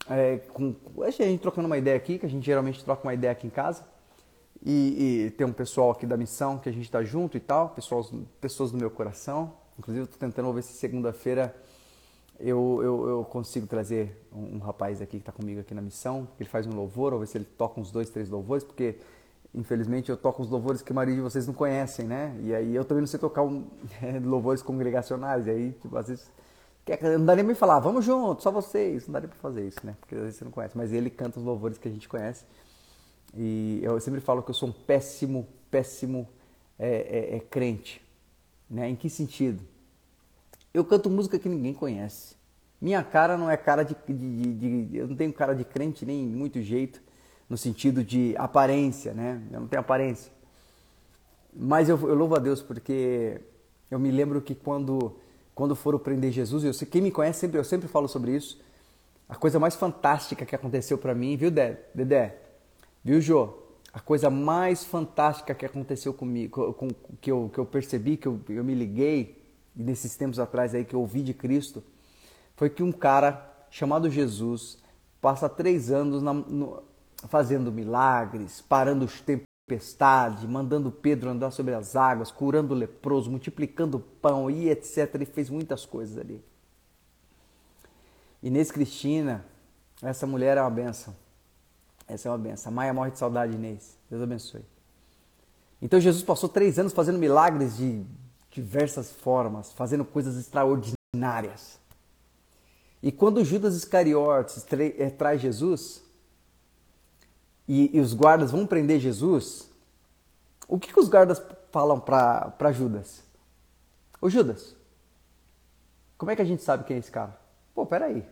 [0.09, 3.31] É, com, a gente trocando uma ideia aqui, que a gente geralmente troca uma ideia
[3.31, 3.85] aqui em casa.
[4.63, 7.69] E, e tem um pessoal aqui da missão que a gente está junto e tal,
[7.69, 9.53] pessoas, pessoas do meu coração.
[9.79, 11.55] Inclusive, estou tentando ver se segunda-feira
[12.43, 16.27] eu, eu, eu consigo trazer um, um, rapaz aqui que está comigo aqui na missão,
[16.39, 18.97] ele faz um louvor, ou ver se ele toca uns dois, três louvores, porque
[19.53, 22.35] infelizmente eu toco uns louvores que a maioria de vocês não conhecem, né?
[22.41, 23.65] E aí eu também não sei tocar um,
[24.01, 26.31] é, louvores congregacionais, e aí tipo, às vezes
[27.17, 29.07] Não daria nem falar, vamos junto, só vocês.
[29.07, 29.95] Não daria pra fazer isso, né?
[29.99, 30.75] Porque às vezes você não conhece.
[30.77, 32.43] Mas ele canta os louvores que a gente conhece.
[33.35, 36.27] E eu sempre falo que eu sou um péssimo, péssimo
[36.77, 38.01] é, é, é crente.
[38.69, 38.89] Né?
[38.89, 39.61] Em que sentido?
[40.73, 42.35] Eu canto música que ninguém conhece.
[42.81, 46.05] Minha cara não é cara de, de, de, de, Eu não tenho cara de crente
[46.05, 47.01] nem muito jeito,
[47.49, 49.41] no sentido de aparência, né?
[49.51, 50.31] Eu não tenho aparência.
[51.53, 53.39] Mas eu, eu louvo a Deus porque
[53.89, 55.15] eu me lembro que quando,
[55.53, 58.59] quando foram prender Jesus, eu quem me conhece sempre, eu sempre falo sobre isso.
[59.27, 62.37] A coisa mais fantástica que aconteceu para mim, viu, Dedé?
[63.03, 63.53] Viu, Jô?
[63.93, 66.87] A coisa mais fantástica que aconteceu comigo, com,
[67.19, 69.40] que, eu, que eu percebi, que eu, eu me liguei,
[69.75, 71.83] nesses tempos atrás aí que eu ouvi de Cristo,
[72.55, 74.77] foi que um cara chamado Jesus
[75.21, 76.83] passa três anos na, no,
[77.27, 83.97] fazendo milagres, parando os tempestades, mandando Pedro andar sobre as águas, curando o leproso, multiplicando
[83.97, 85.15] o pão e etc.
[85.15, 86.43] Ele fez muitas coisas ali.
[88.43, 89.45] Inês Cristina,
[90.01, 91.15] essa mulher é uma benção.
[92.07, 92.71] Essa é uma benção.
[92.71, 93.97] Maia morre de saudade, Inês.
[94.09, 94.65] Deus abençoe.
[95.81, 98.03] Então Jesus passou três anos fazendo milagres de
[98.51, 101.79] diversas formas, fazendo coisas extraordinárias.
[103.01, 106.03] E quando Judas Iscariotes eh, traz Jesus
[107.67, 109.69] e, e, os guardas vão prender Jesus,
[110.67, 113.23] o que, que os guardas falam para Judas?
[114.21, 114.75] Ô Judas,
[116.17, 117.35] como é que a gente sabe quem é esse cara?
[117.73, 118.23] Pô, peraí.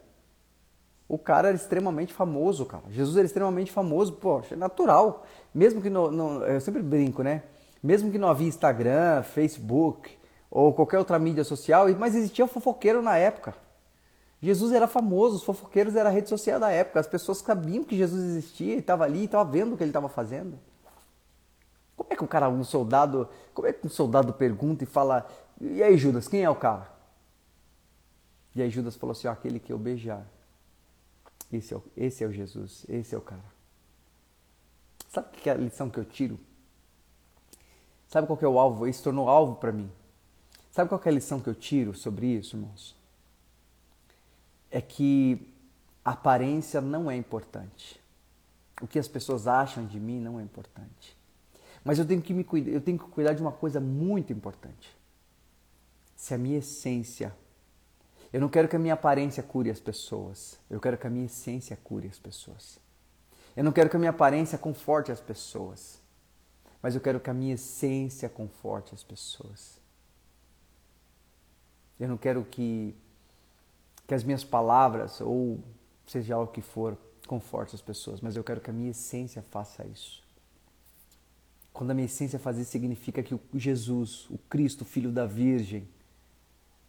[1.08, 2.84] O cara era extremamente famoso, cara.
[2.92, 5.26] Jesus era extremamente famoso, poxa, é natural.
[5.52, 7.42] Mesmo que não, não, eu sempre brinco, né?
[7.82, 10.18] Mesmo que não havia Instagram, Facebook
[10.52, 13.56] ou qualquer outra mídia social, mas existia fofoqueiro na época.
[14.42, 17.98] Jesus era famoso, os fofoqueiros era a rede social da época, as pessoas sabiam que
[17.98, 20.58] Jesus existia estava ali e estava vendo o que ele estava fazendo.
[21.96, 25.28] Como é que um cara, um soldado, como é que um soldado pergunta e fala,
[25.60, 26.90] e aí Judas, quem é o cara?
[28.56, 30.26] E aí Judas falou assim, aquele que eu beijar.
[31.52, 33.44] Esse é, o, esse é o Jesus, esse é o cara.
[35.10, 36.40] Sabe que é a lição que eu tiro?
[38.10, 38.86] Sabe qual que é o alvo?
[38.86, 39.90] Isso tornou alvo para mim.
[40.72, 43.00] Sabe qual é a lição que eu tiro sobre isso, irmãos?
[44.72, 45.52] é que
[46.04, 48.00] a aparência não é importante.
[48.82, 51.18] O que as pessoas acham de mim não é importante.
[51.84, 54.96] Mas eu tenho que me cuidar, eu tenho que cuidar de uma coisa muito importante.
[56.16, 57.34] Se a minha essência,
[58.32, 60.60] eu não quero que a minha aparência cure as pessoas.
[60.70, 62.78] Eu quero que a minha essência cure as pessoas.
[63.56, 65.99] Eu não quero que a minha aparência conforte as pessoas.
[66.82, 69.80] Mas eu quero que a minha essência conforte as pessoas.
[72.00, 72.96] Eu não quero que
[74.10, 75.60] que as minhas palavras, ou
[76.08, 79.86] seja o que for, conforte as pessoas, mas eu quero que a minha essência faça
[79.86, 80.24] isso.
[81.72, 85.88] Quando a minha essência faz isso, significa que o Jesus, o Cristo, filho da Virgem,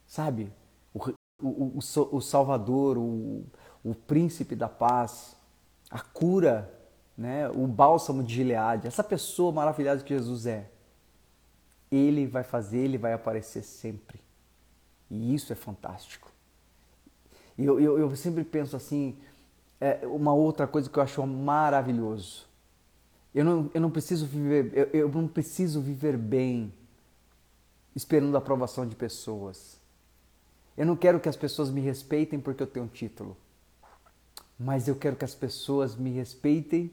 [0.07, 0.51] sabe?
[0.95, 1.11] O,
[1.43, 3.45] o, o, o Salvador, o,
[3.85, 5.37] o príncipe da paz,
[5.91, 6.73] a cura,
[7.21, 7.51] né?
[7.51, 10.71] o bálsamo de Gileade, essa pessoa maravilhosa que Jesus é,
[11.93, 14.19] ele vai fazer, ele vai aparecer sempre.
[15.11, 16.33] E isso é fantástico.
[17.59, 19.19] E eu, eu, eu sempre penso assim,
[19.79, 22.47] é, uma outra coisa que eu acho maravilhoso.
[23.35, 26.73] Eu não, eu não preciso viver, eu, eu não preciso viver bem
[27.95, 29.79] esperando a aprovação de pessoas.
[30.75, 33.37] Eu não quero que as pessoas me respeitem porque eu tenho um título.
[34.59, 36.91] Mas eu quero que as pessoas me respeitem,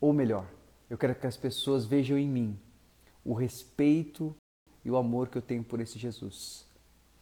[0.00, 0.46] ou melhor,
[0.88, 2.58] eu quero que as pessoas vejam em mim
[3.24, 4.34] o respeito
[4.84, 6.70] e o amor que eu tenho por esse Jesus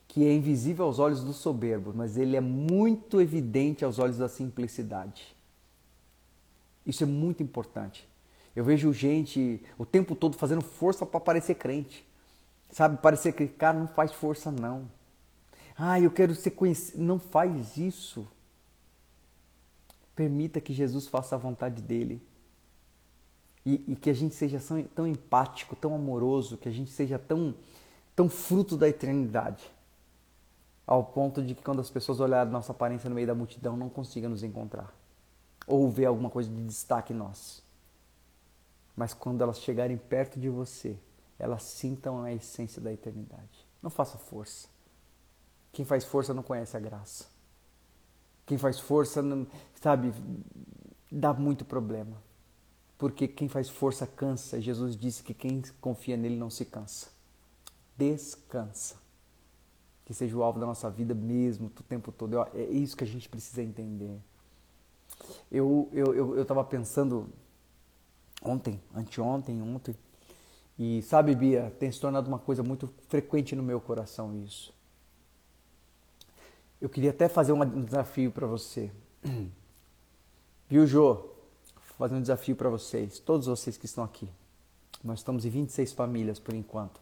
[0.09, 4.29] que é invisível aos olhos do soberbo, mas ele é muito evidente aos olhos da
[4.29, 5.37] simplicidade.
[6.85, 8.09] Isso é muito importante.
[8.57, 12.05] Eu vejo gente o tempo todo fazendo força para parecer crente.
[12.71, 14.91] Sabe, parecer que cara não faz força não.
[15.77, 17.03] Ah, eu quero ser conhecido.
[17.03, 18.27] Não faz isso.
[20.17, 22.21] Permita que Jesus faça a vontade dele.
[23.65, 24.61] E, e que a gente seja
[24.95, 27.55] tão, empático, tão amoroso, que a gente seja tão,
[28.15, 29.71] tão fruto da eternidade
[30.87, 33.91] ao ponto de que quando as pessoas olharem nossa aparência no meio da multidão não
[33.91, 34.91] consigam nos encontrar
[35.67, 37.63] ou ver alguma coisa de destaque em nós.
[38.97, 40.99] Mas quando elas chegarem perto de você,
[41.39, 43.69] elas sintam a essência da eternidade.
[43.83, 44.67] Não faça força.
[45.71, 47.27] Quem faz força não conhece a graça.
[48.47, 49.23] Quem faz força,
[49.81, 50.13] sabe,
[51.13, 52.17] dá muito problema.
[52.99, 54.61] Porque quem faz força cansa.
[54.61, 57.09] Jesus disse que quem confia nele não se cansa.
[57.97, 58.97] Descansa
[60.09, 62.41] que seja o alvo da nossa vida mesmo, o tempo todo.
[62.55, 64.19] É isso que a gente precisa entender.
[65.53, 67.29] Eu eu eu estava pensando
[68.43, 69.95] ontem, anteontem, ontem,
[70.79, 74.73] e sabe, Bia, tem se tornado uma coisa muito frequente no meu coração isso.
[76.81, 78.91] Eu queria até fazer um desafio para você.
[80.71, 81.38] Viu, Jô?
[81.99, 84.29] Fazer um desafio para vocês, todos vocês que estão aqui.
[85.03, 87.01] Nós estamos em 26 famílias por enquanto.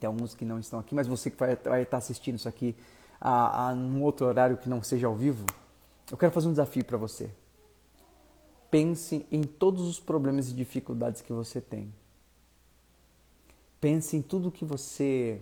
[0.00, 2.74] Tem alguns que não estão aqui, mas você que vai, vai estar assistindo isso aqui
[3.20, 5.44] a, a num outro horário que não seja ao vivo,
[6.10, 7.30] eu quero fazer um desafio para você.
[8.70, 11.92] Pense em todos os problemas e dificuldades que você tem.
[13.80, 15.40] Pense em tudo que você.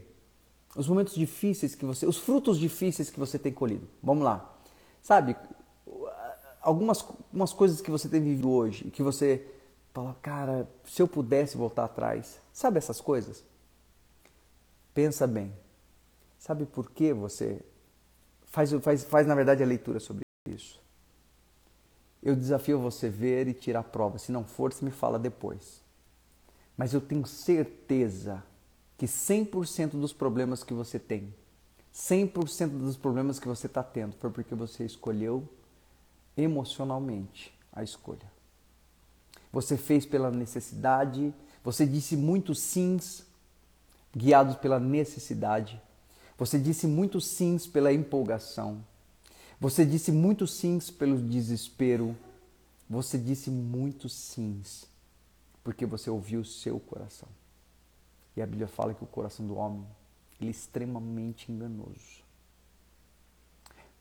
[0.77, 2.07] Os momentos difíceis que você.
[2.07, 3.87] Os frutos difíceis que você tem colhido.
[4.03, 4.55] Vamos lá.
[5.03, 5.37] Sabe,
[6.67, 9.47] algumas, algumas coisas que você tem vivido hoje, que você
[9.95, 12.41] fala, cara, se eu pudesse voltar atrás.
[12.53, 13.45] Sabe essas coisas?
[14.93, 15.55] Pensa bem.
[16.39, 17.63] Sabe por que você
[18.47, 20.83] faz, faz, faz na verdade a leitura sobre isso?
[22.23, 24.19] Eu desafio você ver e tirar a prova.
[24.19, 25.81] Se não for, você me fala depois.
[26.77, 28.43] Mas eu tenho certeza
[28.99, 31.33] que 100% dos problemas que você tem,
[31.95, 35.49] 100% dos problemas que você está tendo, foi porque você escolheu
[36.37, 38.31] emocionalmente a escolha.
[39.53, 41.33] Você fez pela necessidade,
[41.65, 43.25] você disse muitos sims
[44.15, 45.81] guiados pela necessidade.
[46.39, 48.85] Você disse muitos sims pela empolgação.
[49.61, 52.17] Você disse muitos sims pelo desespero.
[52.89, 54.87] Você disse muitos sims
[55.65, 57.29] porque você ouviu o seu coração.
[58.37, 59.85] E a Bíblia fala que o coração do homem
[60.41, 62.26] ele é extremamente enganoso.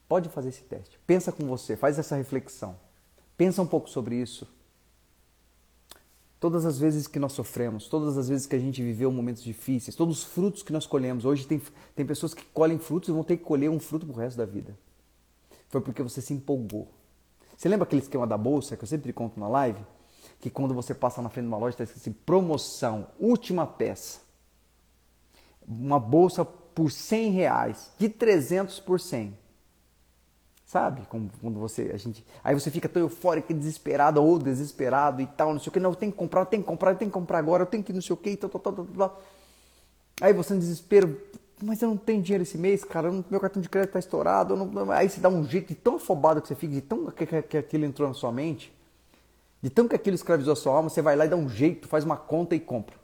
[0.07, 0.99] Pode fazer esse teste.
[1.05, 2.75] Pensa com você, faz essa reflexão.
[3.37, 4.47] Pensa um pouco sobre isso.
[6.39, 9.95] Todas as vezes que nós sofremos, todas as vezes que a gente viveu momentos difíceis,
[9.95, 11.25] todos os frutos que nós colhemos.
[11.25, 11.61] Hoje tem,
[11.95, 14.45] tem pessoas que colhem frutos e vão ter que colher um fruto pro resto da
[14.45, 14.77] vida.
[15.69, 16.87] Foi porque você se empolgou.
[17.57, 19.79] Você lembra aquele esquema da bolsa que eu sempre conto na live?
[20.39, 24.19] Que quando você passa na frente de uma loja está escrito assim, promoção, última peça.
[25.67, 29.44] Uma bolsa por 100 reais, de 300 por 100.
[30.75, 31.03] Sabe?
[31.07, 35.53] Como, quando você, a gente, aí você fica tão eufórico, desesperado ou desesperado e tal,
[35.53, 37.09] não sei o que, não, eu tenho que comprar, eu tenho que comprar, eu tenho
[37.09, 39.21] que comprar agora, eu tenho que não sei o que, tal, tal, tal, tal, tal.
[40.19, 41.17] Aí você no desespero,
[41.63, 44.91] mas eu não tenho dinheiro esse mês, cara, meu cartão de crédito está estourado, não,
[44.91, 47.41] aí você dá um jeito de tão afobado que você fica, de tão que, que,
[47.41, 48.73] que aquilo entrou na sua mente,
[49.61, 51.87] de tão que aquilo escravizou a sua alma, você vai lá e dá um jeito,
[51.87, 52.97] faz uma conta e compra.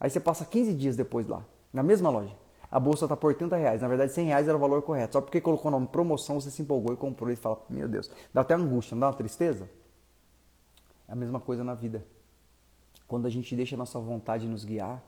[0.00, 2.41] Aí você passa 15 dias depois lá, na mesma loja
[2.72, 3.82] a bolsa está por 80 reais.
[3.82, 5.12] Na verdade, 100 reais era o valor correto.
[5.12, 8.40] Só porque colocou nome promoção, você se empolgou e comprou e fala, meu Deus, dá
[8.40, 9.68] até angústia, não dá uma tristeza?
[11.06, 12.02] É a mesma coisa na vida.
[13.06, 15.04] Quando a gente deixa a nossa vontade nos guiar,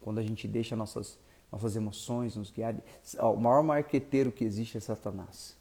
[0.00, 1.18] quando a gente deixa nossas,
[1.52, 2.74] nossas emoções nos guiar.
[3.18, 5.54] Ó, o maior marqueteiro que existe é Satanás.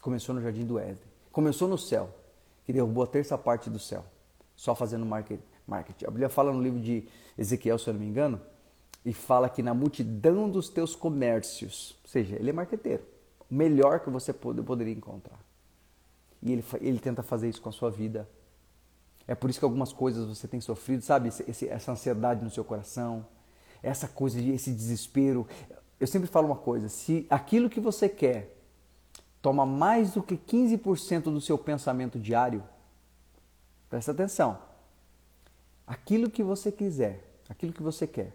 [0.00, 0.96] Começou no jardim do Éden.
[1.32, 2.08] Começou no céu,
[2.64, 4.04] que derrubou a terça parte do céu,
[4.54, 6.04] só fazendo marketing.
[6.06, 8.40] A Bíblia fala no livro de Ezequiel, se eu não me engano,
[9.04, 13.02] e fala que na multidão dos teus comércios, ou seja, ele é marqueteiro,
[13.50, 15.38] o melhor que você poderia encontrar.
[16.42, 18.28] E ele, ele tenta fazer isso com a sua vida.
[19.26, 21.28] É por isso que algumas coisas você tem sofrido, sabe?
[21.28, 23.24] Esse, essa ansiedade no seu coração,
[23.82, 25.46] essa coisa, de, esse desespero.
[26.00, 28.56] Eu sempre falo uma coisa: se aquilo que você quer
[29.40, 32.62] toma mais do que 15% do seu pensamento diário,
[33.88, 34.58] presta atenção.
[35.86, 38.32] Aquilo que você quiser, aquilo que você quer,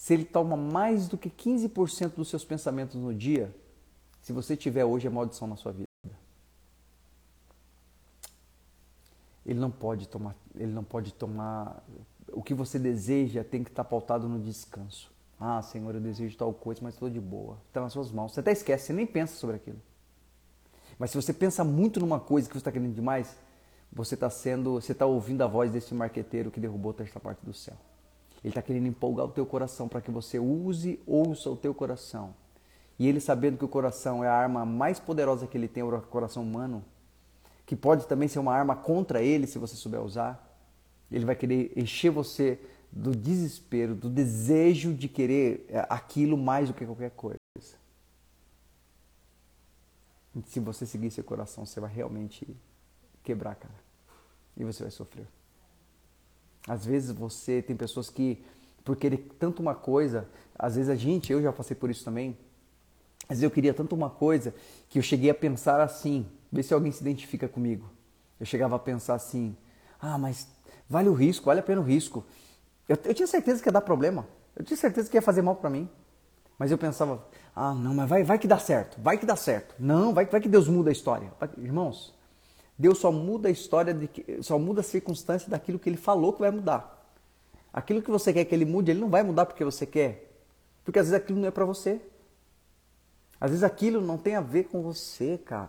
[0.00, 3.54] se ele toma mais do que 15% dos seus pensamentos no dia,
[4.22, 5.88] se você tiver hoje a maldição na sua vida.
[9.44, 11.84] Ele não pode tomar, ele não pode tomar
[12.32, 15.12] o que você deseja tem que estar pautado no descanso.
[15.38, 17.58] Ah, Senhor, eu desejo tal coisa, mas estou de boa.
[17.68, 18.32] Está nas suas mãos.
[18.32, 19.82] Você até esquece, você nem pensa sobre aquilo.
[20.98, 23.36] Mas se você pensa muito numa coisa que você está querendo demais,
[23.92, 27.44] você está sendo, você está ouvindo a voz desse marqueteiro que derrubou a terceira parte
[27.44, 27.76] do céu.
[28.42, 32.34] Ele está querendo empolgar o teu coração para que você use, ouça o teu coração.
[32.98, 36.00] E ele sabendo que o coração é a arma mais poderosa que ele tem, o
[36.02, 36.84] coração humano,
[37.66, 40.46] que pode também ser uma arma contra ele se você souber usar,
[41.10, 42.58] ele vai querer encher você
[42.90, 47.38] do desespero, do desejo de querer é, aquilo mais do que qualquer coisa.
[50.46, 52.46] Se você seguir seu coração, você vai realmente
[53.22, 53.74] quebrar, cara.
[54.56, 55.26] E você vai sofrer.
[56.68, 58.42] Às vezes você tem pessoas que,
[58.84, 60.28] por querer tanto uma coisa,
[60.58, 62.36] às vezes a gente, eu já passei por isso também,
[63.24, 64.54] às vezes eu queria tanto uma coisa
[64.88, 67.88] que eu cheguei a pensar assim, ver se alguém se identifica comigo.
[68.38, 69.56] Eu chegava a pensar assim,
[70.00, 70.48] ah, mas
[70.88, 72.24] vale o risco, vale a pena o risco.
[72.88, 74.26] Eu, eu tinha certeza que ia dar problema,
[74.56, 75.88] eu tinha certeza que ia fazer mal para mim.
[76.58, 77.24] Mas eu pensava,
[77.56, 79.74] ah, não, mas vai, vai que dá certo, vai que dá certo.
[79.78, 81.32] Não, vai, vai que Deus muda a história.
[81.56, 82.14] Irmãos,
[82.80, 86.32] Deus só muda a história, de que, só muda a circunstância daquilo que ele falou
[86.32, 86.98] que vai mudar.
[87.70, 90.32] Aquilo que você quer que ele mude, ele não vai mudar porque você quer.
[90.82, 92.00] Porque às vezes aquilo não é para você.
[93.38, 95.68] Às vezes aquilo não tem a ver com você, cara.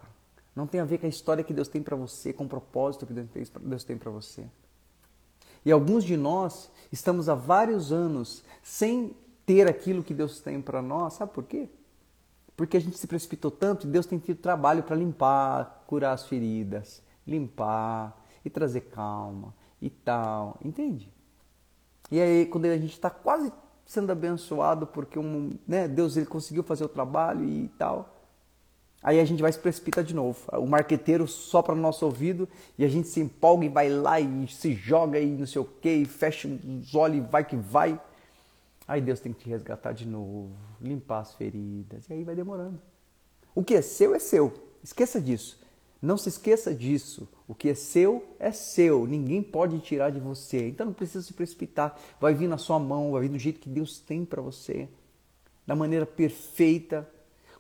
[0.56, 3.06] Não tem a ver com a história que Deus tem para você, com o propósito
[3.06, 4.46] que Deus tem para você.
[5.66, 9.14] E alguns de nós estamos há vários anos sem
[9.46, 11.16] ter aquilo que Deus tem para nós.
[11.16, 11.68] Sabe por quê?
[12.56, 16.28] Porque a gente se precipitou tanto e Deus tem tido trabalho para limpar, curar as
[16.28, 20.58] feridas, limpar e trazer calma e tal.
[20.64, 21.12] Entende?
[22.12, 23.52] E aí, quando a gente está quase
[23.86, 28.22] sendo abençoado porque um, né, Deus ele conseguiu fazer o trabalho e tal,
[29.04, 30.40] Aí a gente vai se precipitar de novo.
[30.54, 32.48] O marqueteiro sopra no nosso ouvido
[32.78, 35.66] e a gente se empolga e vai lá e se joga e não sei o
[35.66, 38.00] que, e fecha os olhos e vai que vai.
[38.88, 42.82] Aí Deus tem que te resgatar de novo, limpar as feridas, e aí vai demorando.
[43.54, 44.54] O que é seu é seu,
[44.84, 45.60] esqueça disso.
[46.02, 47.30] Não se esqueça disso.
[47.48, 50.70] O que é seu é seu, ninguém pode tirar de você.
[50.70, 51.96] Então não precisa se precipitar.
[52.20, 54.90] Vai vir na sua mão, vai vir do jeito que Deus tem para você,
[55.68, 57.08] da maneira perfeita.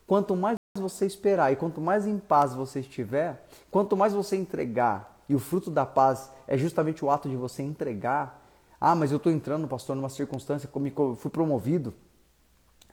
[0.07, 5.21] Quanto mais você esperar e quanto mais em paz você estiver, quanto mais você entregar,
[5.29, 8.41] e o fruto da paz é justamente o ato de você entregar.
[8.79, 11.93] Ah, mas eu estou entrando, pastor, numa circunstância, como fui promovido,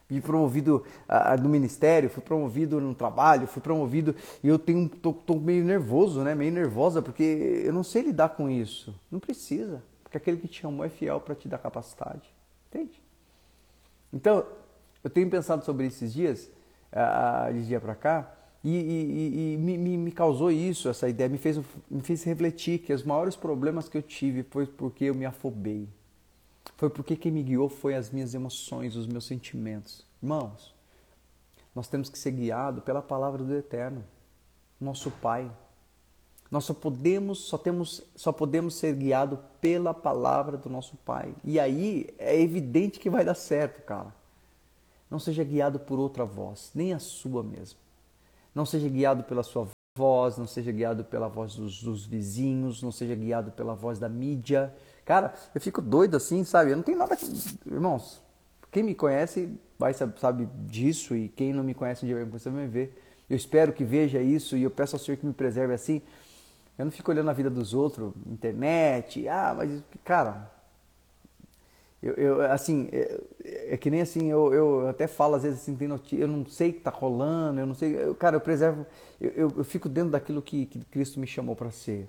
[0.09, 5.13] fui promovido ah, no ministério, fui promovido no trabalho, fui promovido e eu tenho tô,
[5.13, 6.35] tô meio nervoso, né?
[6.35, 8.99] Meio nervosa porque eu não sei lidar com isso.
[9.11, 12.35] Não precisa, porque aquele que te chamou é fiel para te dar capacidade,
[12.69, 13.03] entende?
[14.13, 14.47] Então,
[15.05, 16.51] eu tenho pensado sobre esses dias
[16.93, 18.35] uh, de dia para cá,
[18.65, 22.81] e, e, e me, me, me, causou isso, essa ideia, me fez, me fez refletir
[22.81, 25.89] que os maiores problemas que eu tive foi porque eu me afobei.
[26.79, 30.07] Foi porque quem me guiou foi as minhas emoções, os meus sentimentos.
[30.22, 30.72] Irmãos,
[31.74, 34.05] nós temos que ser guiados pela palavra do Eterno,
[34.81, 35.51] nosso Pai.
[36.49, 41.35] Nós só podemos, só temos, só podemos ser guiados pela palavra do nosso Pai.
[41.45, 44.14] E aí é evidente que vai dar certo, cara.
[45.11, 47.81] Não seja guiado por outra voz, nem a sua mesmo.
[48.55, 52.93] Não seja guiado pela sua voz, não seja guiado pela voz dos, dos, vizinhos, não
[52.93, 54.72] seja guiado pela voz da mídia.
[55.09, 56.71] Cara, eu fico doido assim, sabe?
[56.71, 57.17] Eu não tenho nada.
[57.17, 57.25] Que...
[57.65, 58.23] Irmãos,
[58.71, 63.03] quem me conhece vai sabe disso e quem não me conhece um dia vai ver.
[63.31, 66.03] Eu espero que veja isso e eu peço ao Senhor que me preserve assim.
[66.77, 70.51] Eu não fico olhando a vida dos outros, internet, ah, mas cara,
[72.03, 73.21] eu, eu, assim, é,
[73.71, 76.45] é, que nem assim, eu, eu até falo às vezes assim, tem notícia, eu não
[76.45, 78.87] sei o que está rolando, eu não sei, eu, cara, eu preservo,
[79.19, 82.09] eu, eu, eu, fico dentro daquilo que, que Cristo me chamou para ser.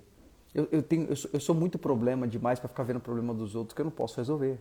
[0.54, 3.32] Eu, eu, tenho, eu sou, eu, sou, muito problema demais para ficar vendo o problema
[3.32, 4.58] dos outros que eu não posso resolver,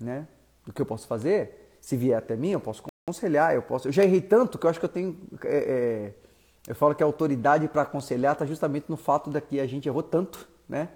[0.00, 0.26] né?
[0.66, 3.92] O que eu posso fazer, se vier até mim, eu posso aconselhar, eu posso, eu
[3.92, 6.14] já errei tanto que eu acho que eu tenho, é, é,
[6.66, 9.88] eu falo que a autoridade para aconselhar está justamente no fato de que a gente
[9.88, 10.88] errou tanto, né?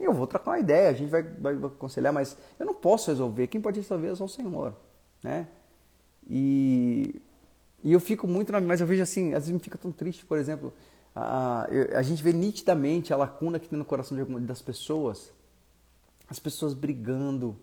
[0.00, 3.10] Eu vou trocar uma ideia, a gente vai, vai, vai aconselhar, mas eu não posso
[3.10, 3.46] resolver.
[3.46, 4.74] Quem pode resolver é só o Senhor,
[5.22, 5.46] né?
[6.28, 7.22] E,
[7.82, 10.24] e eu fico muito, na, mas eu vejo assim, às vezes me fica tão triste,
[10.24, 10.72] por exemplo,
[11.14, 15.32] a, a gente vê nitidamente a lacuna que tem no coração de, das pessoas,
[16.28, 17.56] as pessoas brigando,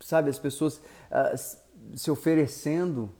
[0.00, 1.58] sabe, as pessoas uh,
[1.94, 3.10] se oferecendo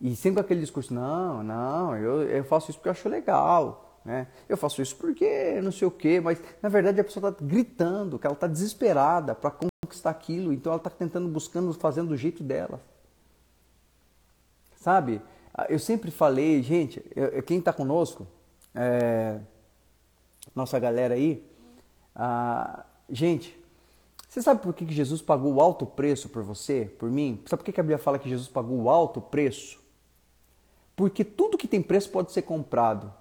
[0.00, 4.00] e sempre com aquele discurso, não, não, eu, eu faço isso porque eu acho legal,
[4.04, 4.26] né?
[4.48, 8.18] Eu faço isso porque não sei o quê, mas na verdade a pessoa está gritando,
[8.18, 12.42] que ela está desesperada para conquistar aquilo, então ela está tentando, buscando, fazendo do jeito
[12.42, 12.80] dela.
[14.76, 15.22] Sabe?
[15.68, 18.26] Eu sempre falei, gente, eu, quem está conosco,
[18.74, 19.38] é,
[20.54, 21.44] nossa galera aí,
[22.14, 23.58] ah, gente,
[24.28, 27.40] você sabe por que Jesus pagou o alto preço por você, por mim?
[27.46, 29.80] Sabe por que a Bíblia fala que Jesus pagou o alto preço?
[30.96, 33.12] Porque tudo que tem preço pode ser comprado.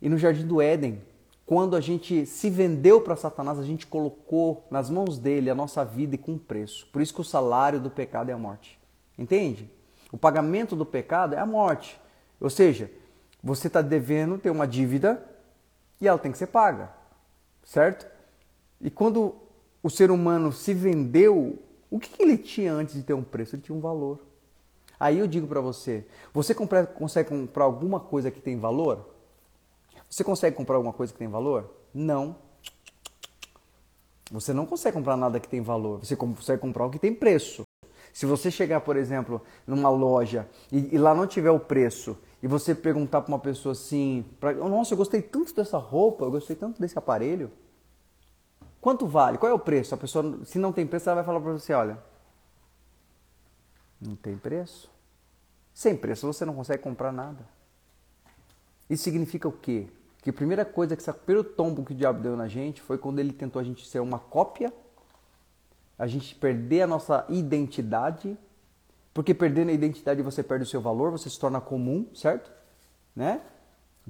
[0.00, 1.00] E no jardim do Éden,
[1.44, 5.84] quando a gente se vendeu para Satanás, a gente colocou nas mãos dele a nossa
[5.84, 6.86] vida e com preço.
[6.92, 8.78] Por isso que o salário do pecado é a morte.
[9.18, 9.68] Entende?
[10.10, 12.00] O pagamento do pecado é a morte.
[12.40, 12.90] Ou seja,
[13.42, 15.22] você está devendo ter uma dívida
[16.00, 16.90] e ela tem que ser paga.
[17.64, 18.06] Certo?
[18.80, 19.34] E quando
[19.82, 21.58] o ser humano se vendeu,
[21.90, 23.56] o que, ele tinha antes de ter um preço?
[23.56, 24.18] Ele tinha um valor.
[24.98, 29.10] Aí eu digo para você: você consegue comprar alguma coisa que tem valor?
[30.08, 31.70] Você consegue comprar alguma coisa que tem valor?
[31.92, 32.36] Não.
[34.30, 35.98] Você não consegue comprar nada que tem valor.
[35.98, 37.64] Você consegue comprar o que tem preço.
[38.12, 42.48] Se você chegar, por exemplo, numa loja e, e lá não tiver o preço e
[42.48, 46.56] você perguntar para uma pessoa assim, pra, nossa, eu gostei tanto dessa roupa, eu gostei
[46.56, 47.50] tanto desse aparelho,
[48.80, 49.38] quanto vale?
[49.38, 49.94] Qual é o preço?
[49.94, 52.02] A pessoa, se não tem preço, ela vai falar para você, olha,
[54.00, 54.90] não tem preço.
[55.72, 57.46] Sem preço você não consegue comprar nada.
[58.90, 59.86] Isso significa o quê?
[60.20, 62.98] Que a primeira coisa que esse primeiro tombo que o diabo deu na gente foi
[62.98, 64.72] quando ele tentou a gente ser uma cópia,
[65.96, 68.36] a gente perder a nossa identidade
[69.14, 72.50] Porque perdendo a identidade você perde o seu valor, você se torna comum, certo?
[73.14, 73.40] Né?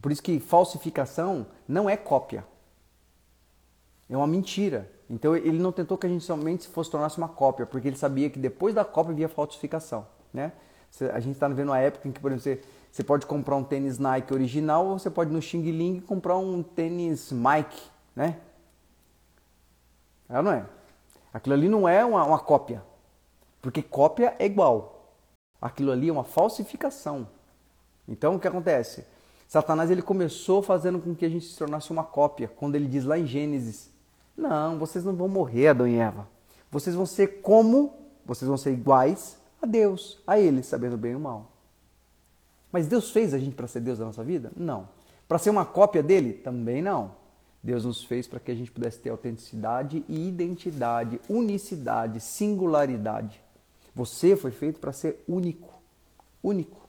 [0.00, 2.44] Por isso que falsificação não é cópia.
[4.08, 4.90] É uma mentira.
[5.10, 8.30] Então ele não tentou que a gente somente fosse tornasse uma cópia, porque ele sabia
[8.30, 10.52] que depois da cópia via falsificação, né?
[11.12, 13.64] A gente está vivendo uma época em que, por exemplo, você, você pode comprar um
[13.64, 17.82] tênis Nike original ou você pode no Xing Ling comprar um tênis Mike,
[18.14, 18.38] né?
[20.28, 20.66] É ou não é?
[21.32, 22.82] Aquilo ali não é uma, uma cópia,
[23.62, 24.91] porque cópia é igual.
[25.62, 27.28] Aquilo ali é uma falsificação.
[28.08, 29.04] Então o que acontece?
[29.46, 33.04] Satanás ele começou fazendo com que a gente se tornasse uma cópia, quando ele diz
[33.04, 33.88] lá em Gênesis:
[34.36, 36.26] Não, vocês não vão morrer, Adão e Eva.
[36.70, 37.94] Vocês vão ser como,
[38.24, 41.52] vocês vão ser iguais a Deus, a Ele, sabendo bem o mal.
[42.72, 44.50] Mas Deus fez a gente para ser Deus da nossa vida?
[44.56, 44.88] Não.
[45.28, 46.32] Para ser uma cópia dele?
[46.32, 47.12] Também não.
[47.62, 53.41] Deus nos fez para que a gente pudesse ter autenticidade e identidade, unicidade, singularidade.
[53.94, 55.72] Você foi feito para ser único.
[56.42, 56.88] Único.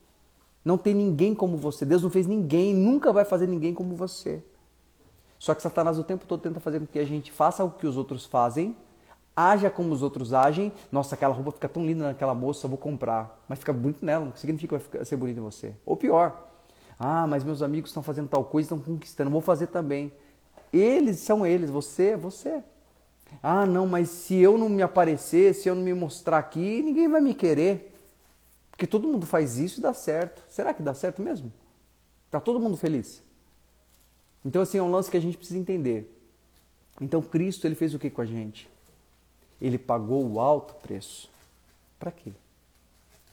[0.63, 1.85] Não tem ninguém como você.
[1.85, 4.41] Deus não fez ninguém, nunca vai fazer ninguém como você.
[5.37, 7.85] Só que Satanás o tempo todo tenta fazer com que a gente faça o que
[7.85, 8.77] os outros fazem,
[9.35, 10.71] haja como os outros agem.
[10.89, 13.43] Nossa, aquela roupa fica tão linda naquela moça, vou comprar.
[13.49, 15.75] Mas fica bonito nela, não significa que vai ser bonito em você.
[15.85, 16.49] Ou pior,
[16.97, 20.13] ah, mas meus amigos estão fazendo tal coisa, estão conquistando, vou fazer também.
[20.71, 22.63] Eles são eles, você é você.
[23.41, 27.07] Ah, não, mas se eu não me aparecer, se eu não me mostrar aqui, ninguém
[27.07, 27.93] vai me querer.
[28.71, 30.41] Porque todo mundo faz isso e dá certo.
[30.49, 31.51] Será que dá certo mesmo?
[32.31, 33.21] Tá todo mundo feliz?
[34.43, 36.11] Então assim, é um lance que a gente precisa entender.
[36.99, 38.69] Então Cristo, ele fez o que com a gente?
[39.61, 41.29] Ele pagou o alto preço.
[41.99, 42.31] Para quê?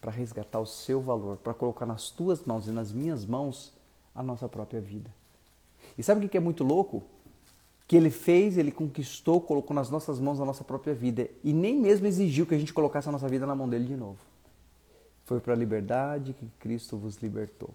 [0.01, 3.73] Para resgatar o seu valor, para colocar nas tuas mãos e nas minhas mãos
[4.15, 5.11] a nossa própria vida.
[5.97, 7.03] E sabe o que é muito louco?
[7.91, 11.77] Que ele fez, ele conquistou, colocou nas nossas mãos a nossa própria vida e nem
[11.77, 14.21] mesmo exigiu que a gente colocasse a nossa vida na mão dele de novo.
[15.25, 17.71] Foi para a liberdade que Cristo vos libertou.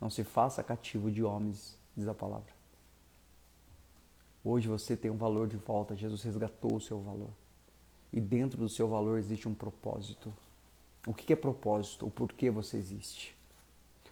[0.00, 2.52] Não se faça cativo de homens, diz a palavra.
[4.44, 7.30] Hoje você tem um valor de volta, Jesus resgatou o seu valor.
[8.12, 10.32] E dentro do seu valor existe um propósito.
[11.04, 12.06] O que é propósito?
[12.06, 13.36] O porquê você existe.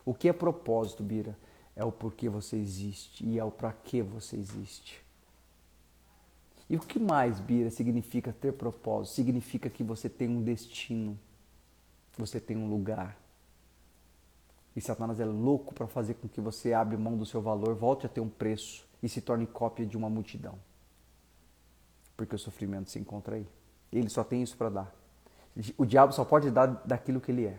[0.05, 1.39] O que é propósito, Bira?
[1.76, 5.09] É o porquê você existe e é o para que você existe.
[6.70, 9.16] E o que mais, Bira, significa ter propósito?
[9.16, 11.18] Significa que você tem um destino,
[12.16, 13.18] você tem um lugar.
[14.76, 18.06] E Satanás é louco para fazer com que você abra mão do seu valor, volte
[18.06, 20.54] a ter um preço e se torne cópia de uma multidão.
[22.16, 23.46] Porque o sofrimento se encontra aí.
[23.92, 24.94] Ele só tem isso para dar.
[25.76, 27.58] O diabo só pode dar daquilo que ele é.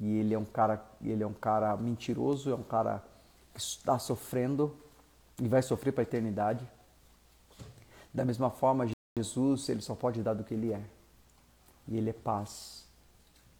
[0.00, 3.04] E ele é um cara, ele é um cara mentiroso, é um cara
[3.52, 4.74] que está sofrendo
[5.38, 6.66] e vai sofrer para a eternidade.
[8.16, 8.88] Da mesma forma,
[9.18, 10.80] Jesus, ele só pode dar do que ele é.
[11.86, 12.86] E ele é paz.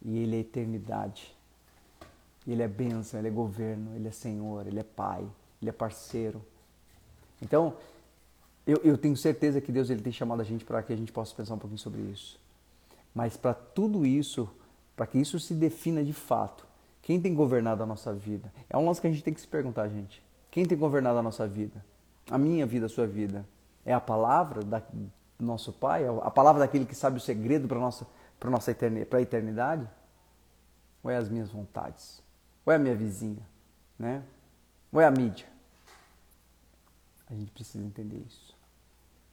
[0.01, 1.31] E ele é eternidade.
[2.47, 5.23] Ele é bênção, ele é governo, ele é Senhor, ele é Pai,
[5.61, 6.43] ele é parceiro.
[7.39, 7.75] Então,
[8.65, 11.11] eu, eu tenho certeza que Deus ele tem chamado a gente para que a gente
[11.11, 12.39] possa pensar um pouquinho sobre isso.
[13.13, 14.49] Mas para tudo isso,
[14.95, 16.65] para que isso se defina de fato,
[17.03, 18.51] quem tem governado a nossa vida?
[18.67, 20.19] É um lance que a gente tem que se perguntar, gente.
[20.49, 21.85] Quem tem governado a nossa vida?
[22.31, 23.45] A minha vida, a sua vida?
[23.87, 25.09] É a palavra da, do
[25.39, 26.03] nosso Pai?
[26.03, 28.05] É a palavra daquele que sabe o segredo para a nossa,
[28.37, 29.89] para nossa eternidade, para a eternidade?
[31.01, 32.21] Ou é as minhas vontades?
[32.65, 33.47] Ou é a minha vizinha?
[33.97, 34.21] Né?
[34.91, 35.47] Ou é a mídia?
[37.29, 38.57] A gente precisa entender isso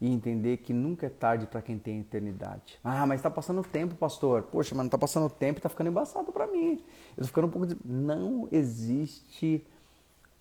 [0.01, 2.79] e entender que nunca é tarde para quem tem eternidade.
[2.85, 4.43] Ah, mas está passando tempo, pastor.
[4.43, 6.85] Poxa, mas não está passando tempo, está ficando embaçado para mim.
[7.17, 7.67] Eu estou ficando um pouco.
[7.67, 7.77] De...
[7.85, 9.67] Não existe.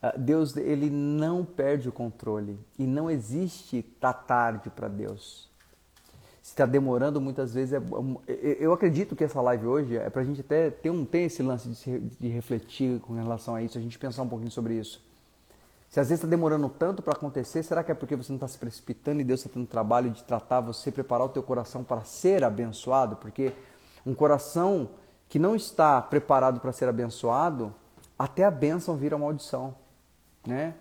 [0.06, 2.60] Ah, Deus, ele não perde o controle.
[2.78, 5.50] E não existe tá tarde para Deus.
[6.42, 7.72] Se está demorando, muitas vezes.
[7.74, 7.82] É...
[8.60, 11.42] Eu acredito que essa live hoje é para a gente até ter, um, ter esse
[11.42, 15.02] lance de, de refletir com relação a isso, a gente pensar um pouquinho sobre isso.
[15.90, 18.48] Se às vezes está demorando tanto para acontecer, será que é porque você não está
[18.50, 22.04] se precipitando e Deus está tendo trabalho de tratar você, preparar o teu coração para
[22.04, 23.16] ser abençoado?
[23.16, 23.54] Porque
[24.06, 24.90] um coração
[25.30, 27.74] que não está preparado para ser abençoado,
[28.20, 29.76] até a bênção vira maldição,
[30.46, 30.74] né?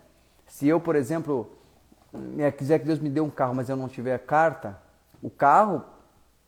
[0.47, 1.49] Se eu, por exemplo,
[2.57, 4.79] quiser que Deus me dê um carro, mas eu não tiver carta,
[5.21, 5.83] o carro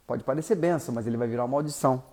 [0.05, 2.03] pode parecer bênção, mas ele vai virar uma maldição.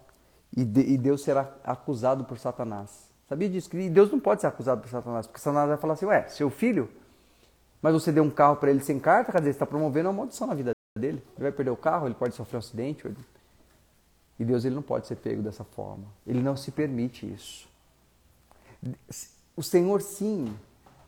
[0.56, 3.10] E Deus será acusado por Satanás.
[3.28, 3.70] Sabia disso?
[3.70, 6.50] Que Deus não pode ser acusado por Satanás, porque Satanás vai falar assim, ué, seu
[6.50, 6.90] filho,
[7.80, 10.12] mas você deu um carro para ele sem carta, quer dizer, você está promovendo uma
[10.14, 11.22] maldição na vida dele.
[11.34, 13.10] Ele vai perder o carro, ele pode sofrer um acidente.
[14.38, 16.04] E Deus ele não pode ser pego dessa forma.
[16.26, 17.68] Ele não se permite isso.
[19.56, 20.54] O Senhor sim,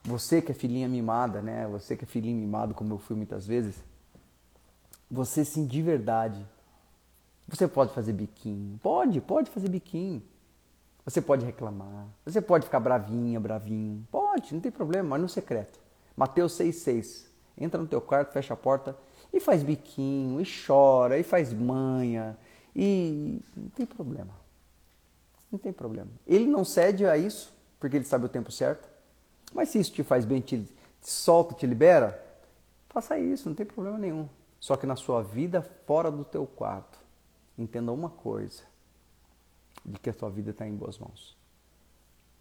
[0.05, 1.67] você que é filhinha mimada, né?
[1.69, 3.83] Você que é filhinho mimado, como eu fui muitas vezes,
[5.11, 6.45] você sim de verdade
[7.49, 8.79] Você pode fazer biquinho.
[8.83, 10.23] Pode, pode fazer biquinho.
[11.05, 12.07] Você pode reclamar.
[12.25, 14.07] Você pode ficar bravinha, bravinho.
[14.11, 15.79] Pode, não tem problema, mas no secreto.
[16.17, 17.27] Mateus 6,6.
[17.59, 18.97] Entra no teu quarto, fecha a porta
[19.33, 22.37] e faz biquinho, e chora, e faz manha.
[22.75, 24.33] E não tem problema.
[25.53, 26.11] Não tem problema.
[26.27, 28.89] Ele não cede a isso, porque ele sabe o tempo certo.
[29.55, 32.21] Mas se isso te faz bem, te, te solta, te libera,
[32.89, 34.29] faça isso, não tem problema nenhum.
[34.59, 36.99] Só que na sua vida fora do teu quarto,
[37.57, 38.65] entenda uma coisa,
[39.85, 41.37] de que a tua vida está em boas mãos.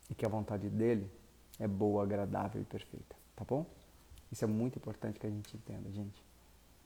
[0.10, 1.10] E que a vontade dele
[1.60, 3.16] é boa, agradável e perfeita.
[3.36, 3.66] Tá bom?
[4.32, 6.24] Isso é muito importante que a gente entenda, gente.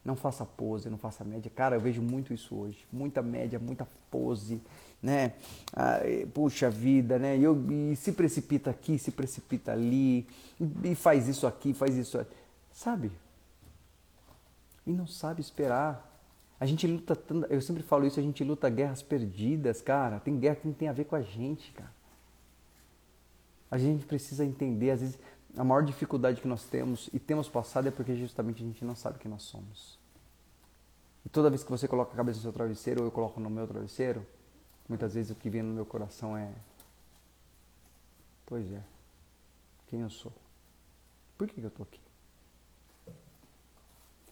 [0.07, 1.51] Não faça pose, não faça média.
[1.53, 2.87] Cara, eu vejo muito isso hoje.
[2.93, 4.61] Muita média, muita pose,
[5.03, 5.33] né?
[5.73, 5.99] Ah,
[6.33, 7.35] puxa vida, né?
[7.35, 10.25] E, eu, e se precipita aqui, se precipita ali,
[10.81, 12.25] e faz isso aqui, faz isso.
[12.71, 13.11] Sabe?
[14.85, 16.09] E não sabe esperar.
[16.57, 20.21] A gente luta, eu sempre falo isso, a gente luta guerras perdidas, cara.
[20.21, 21.91] Tem guerra que não tem a ver com a gente, cara.
[23.69, 25.19] A gente precisa entender, às vezes,
[25.57, 28.95] a maior dificuldade que nós temos e temos passado é porque justamente a gente não
[28.95, 29.97] sabe quem nós somos.
[31.25, 33.49] E toda vez que você coloca a cabeça no seu travesseiro ou eu coloco no
[33.49, 34.25] meu travesseiro,
[34.87, 36.53] muitas vezes o que vem no meu coração é:
[38.45, 38.81] Pois é,
[39.87, 40.31] quem eu sou?
[41.37, 41.99] Por que eu estou aqui?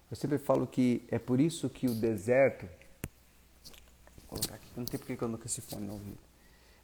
[0.09, 2.67] Eu sempre falo que é por isso que o deserto.
[4.17, 6.19] Vou colocar aqui, não tem porque eu ando com esse fone no ouvido.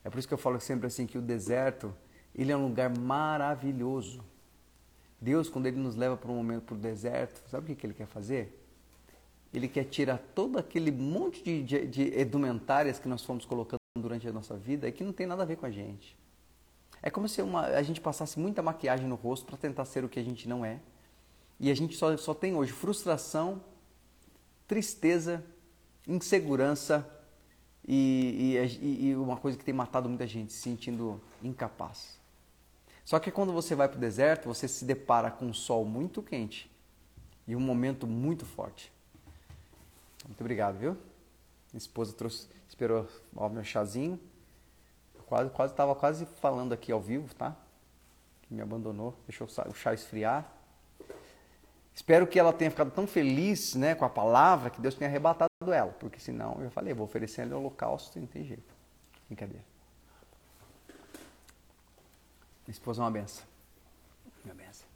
[0.04, 1.94] É por isso que eu falo sempre assim que o deserto
[2.36, 4.24] ele é um lugar maravilhoso.
[5.20, 7.94] Deus, quando Ele nos leva para um momento para o deserto, sabe o que, Ele
[7.94, 8.58] quer fazer?
[9.54, 14.28] Ele quer tirar todo aquele monte de, de, de edumentárias que nós fomos colocando durante
[14.28, 16.18] a nossa vida e que não tem nada a ver com a gente.
[17.04, 20.10] É como se uma, a gente passasse muita maquiagem no rosto para tentar ser o
[20.10, 20.80] que a gente não é.
[21.60, 23.62] E a gente só, só tem hoje frustração,
[24.68, 25.44] tristeza,
[26.08, 27.08] insegurança
[27.88, 32.21] e, e, e uma coisa que tem matado muita gente, se sentindo incapaz.
[33.04, 36.22] Só que quando você vai para o deserto, você se depara com um sol muito
[36.22, 36.72] quente
[37.48, 38.92] e um momento muito forte.
[40.26, 40.92] Muito obrigado, viu?
[41.72, 44.20] Minha esposa trouxe, esperou o meu chazinho.
[45.26, 47.56] Quase, quase estava quase falando aqui ao vivo, tá?
[48.44, 50.52] Que me abandonou, deixou o chá esfriar.
[51.94, 55.50] Espero que ela tenha ficado tão feliz né, com a palavra que Deus tenha arrebatado
[55.68, 58.74] ela, porque senão eu falei, vou oferecer ele holocausto, não tem jeito.
[59.28, 59.71] Brincadeira.
[62.72, 63.44] Minha esposa é uma benção.
[64.46, 64.88] Uma benção.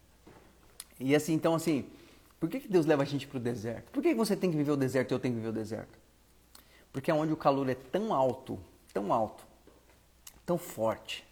[0.98, 1.86] E assim, então assim,
[2.40, 3.90] por que, que Deus leva a gente para o deserto?
[3.90, 5.98] Por que você tem que viver o deserto e eu tenho que viver o deserto?
[6.90, 8.58] Porque é onde o calor é tão alto,
[8.94, 9.46] tão alto,
[10.46, 11.22] tão forte,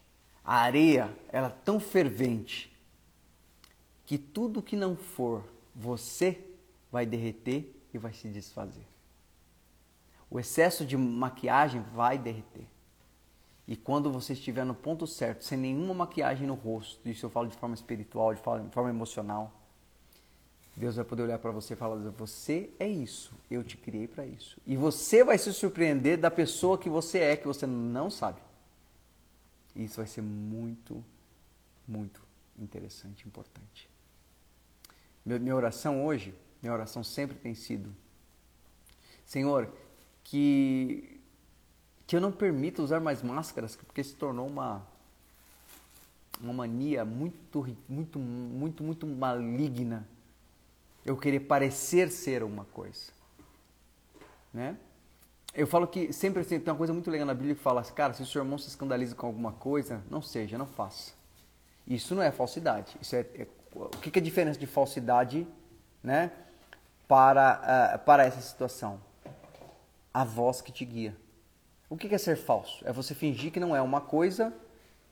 [0.44, 2.70] a areia ela é tão fervente,
[4.04, 5.42] que tudo que não for
[5.74, 6.38] você
[6.92, 8.86] vai derreter e vai se desfazer.
[10.28, 12.66] O excesso de maquiagem vai derreter.
[13.66, 17.48] E quando você estiver no ponto certo, sem nenhuma maquiagem no rosto, isso eu falo
[17.48, 19.52] de forma espiritual, de forma, de forma emocional,
[20.76, 24.26] Deus vai poder olhar para você e falar: Você é isso, eu te criei para
[24.26, 24.58] isso.
[24.66, 28.40] E você vai se surpreender da pessoa que você é, que você não sabe.
[29.74, 31.02] E isso vai ser muito,
[31.86, 32.20] muito
[32.58, 33.88] interessante, importante.
[35.24, 37.94] Minha oração hoje, minha oração sempre tem sido:
[39.24, 39.72] Senhor,
[40.24, 41.13] que,
[42.06, 44.86] que eu não permita usar mais máscaras, porque se tornou uma,
[46.40, 50.06] uma mania muito, muito, muito, muito maligna.
[51.04, 53.12] Eu querer parecer ser uma coisa.
[54.52, 54.76] Né?
[55.54, 58.12] Eu falo que sempre assim, tem uma coisa muito legal na Bíblia que fala cara,
[58.12, 61.12] se o seu irmão se escandaliza com alguma coisa, não seja, não faça.
[61.86, 62.96] Isso não é falsidade.
[63.00, 65.46] Isso é, é o que, que é a diferença de falsidade,
[66.02, 66.30] né,
[67.08, 69.00] para uh, para essa situação?
[70.12, 71.16] A voz que te guia.
[71.94, 72.84] O que é ser falso?
[72.84, 74.52] É você fingir que não é uma coisa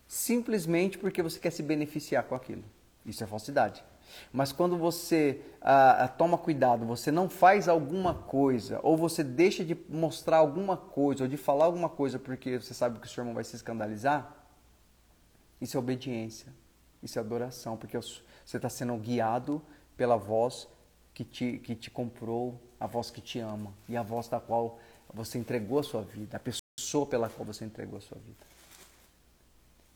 [0.08, 2.64] simplesmente porque você quer se beneficiar com aquilo.
[3.06, 3.84] Isso é falsidade.
[4.32, 9.64] Mas quando você ah, ah, toma cuidado, você não faz alguma coisa, ou você deixa
[9.64, 13.22] de mostrar alguma coisa, ou de falar alguma coisa porque você sabe que o seu
[13.22, 14.34] irmão vai se escandalizar,
[15.60, 16.52] isso é obediência,
[17.00, 19.62] isso é adoração, porque você está sendo guiado
[19.96, 20.66] pela voz
[21.14, 24.80] que te, que te comprou, a voz que te ama e a voz da qual
[25.14, 26.36] você entregou a sua vida,
[26.92, 28.44] pessoa pela qual você entregou a sua vida.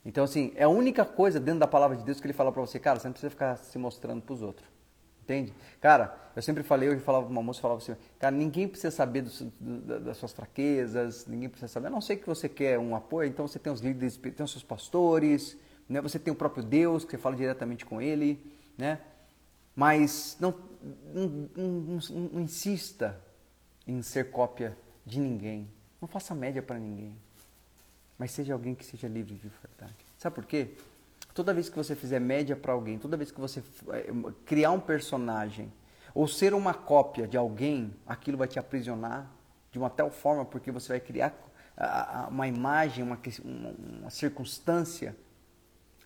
[0.05, 2.63] Então, assim, é a única coisa dentro da palavra de Deus que ele fala para
[2.63, 4.67] você, cara, você não precisa ficar se mostrando para os outros.
[5.23, 5.53] Entende?
[5.81, 9.23] Cara, eu sempre falei, eu falava para uma moça, falava assim, cara, ninguém precisa saber
[9.23, 9.31] do,
[9.61, 13.29] do, das suas fraquezas, ninguém precisa saber, a não sei que você quer um apoio,
[13.29, 16.01] então você tem os líderes, tem os seus pastores, né?
[16.01, 18.41] você tem o próprio Deus, que você fala diretamente com ele,
[18.79, 19.01] né?
[19.75, 20.55] Mas não,
[21.13, 21.99] não, não,
[22.33, 23.21] não insista
[23.87, 25.69] em ser cópia de ninguém.
[26.01, 27.17] Não faça média para ninguém.
[28.19, 29.97] Mas seja alguém que seja livre de verdade.
[30.19, 30.75] Sabe por quê?
[31.35, 34.13] Toda vez que você fizer média para alguém, toda vez que você eh,
[34.47, 35.71] criar um personagem
[36.15, 39.31] ou ser uma cópia de alguém, aquilo vai te aprisionar
[39.71, 41.35] de uma tal forma porque você vai criar
[42.31, 45.15] uma imagem, uma, uma circunstância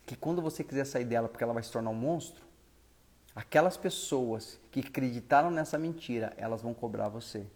[0.05, 2.45] que quando você quiser sair dela porque ela vai se tornar um monstro,
[3.35, 7.47] aquelas pessoas que acreditaram nessa mentira, elas vão cobrar você.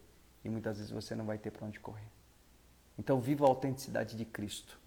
[0.44, 2.06] E muitas vezes você não vai ter para onde correr.
[2.98, 4.78] Então viva a autenticidade de Cristo.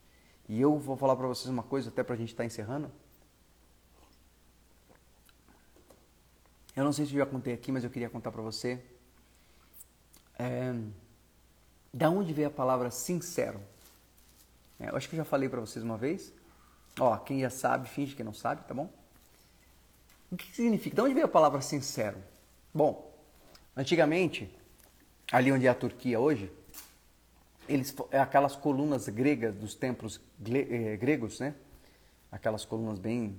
[0.47, 2.91] E eu vou falar para vocês uma coisa, até para a gente estar tá encerrando.
[6.75, 8.79] Eu não sei se eu já contei aqui, mas eu queria contar para você.
[10.39, 10.73] É,
[11.93, 13.59] da onde veio a palavra sincero?
[14.79, 16.31] É, eu acho que eu já falei para vocês uma vez.
[16.99, 18.91] Ó, quem já sabe, finge que não sabe, tá bom?
[20.31, 20.95] O que significa?
[20.95, 22.17] De onde veio a palavra sincero?
[22.73, 23.11] Bom,
[23.75, 24.55] antigamente,
[25.31, 26.51] ali onde é a Turquia hoje,
[27.67, 31.53] eles é aquelas colunas gregas dos templos eh, gregos, né?
[32.31, 33.37] Aquelas colunas bem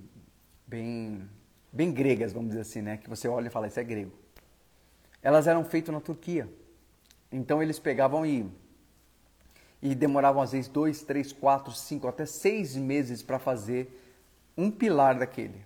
[0.65, 1.29] bem
[1.71, 2.97] bem gregas, vamos dizer assim, né?
[2.97, 4.11] Que você olha e fala, isso é grego.
[5.21, 6.49] Elas eram feitas na Turquia.
[7.31, 8.49] Então eles pegavam e
[9.81, 13.87] e demoravam às vezes dois, três, quatro, cinco, até seis meses para fazer
[14.57, 15.65] um pilar daquele.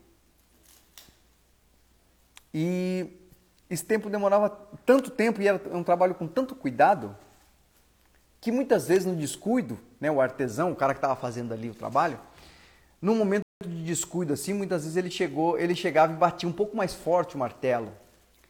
[2.53, 3.07] E
[3.69, 4.49] esse tempo demorava
[4.85, 7.15] tanto tempo e era um trabalho com tanto cuidado
[8.43, 11.73] que muitas vezes no descuido, né, o artesão, o cara que estava fazendo ali o
[11.73, 12.19] trabalho,
[13.01, 16.75] num momento de descuido assim, muitas vezes ele chegou, ele chegava e batia um pouco
[16.75, 17.89] mais forte o martelo.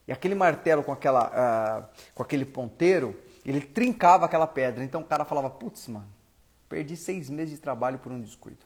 [0.07, 3.15] E aquele martelo com aquela, uh, com aquele ponteiro,
[3.45, 4.83] ele trincava aquela pedra.
[4.83, 6.07] Então o cara falava, putz, mano,
[6.67, 8.65] perdi seis meses de trabalho por um descuido.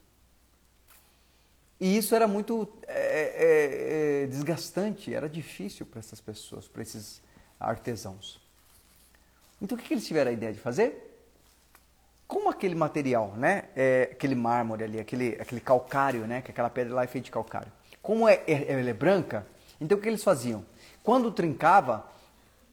[1.78, 7.22] E isso era muito é, é, é, desgastante, era difícil para essas pessoas, para esses
[7.60, 8.40] artesãos.
[9.62, 11.04] Então o que, que eles tiveram a ideia de fazer?
[12.28, 16.94] Como aquele material, né, é, aquele mármore ali, aquele, aquele calcário, né, que aquela pedra
[16.94, 17.72] lá é feita de calcário,
[18.02, 19.48] como é, é, ela é branca,
[19.80, 20.66] então o que eles faziam?
[21.04, 22.06] Quando trincava,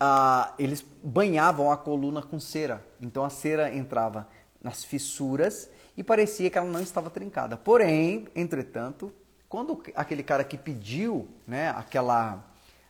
[0.01, 2.85] ah, eles banhavam a coluna com cera.
[3.01, 4.29] Então a cera entrava
[4.63, 7.57] nas fissuras e parecia que ela não estava trincada.
[7.57, 9.13] Porém, entretanto,
[9.49, 12.45] quando aquele cara que pediu né, aquela,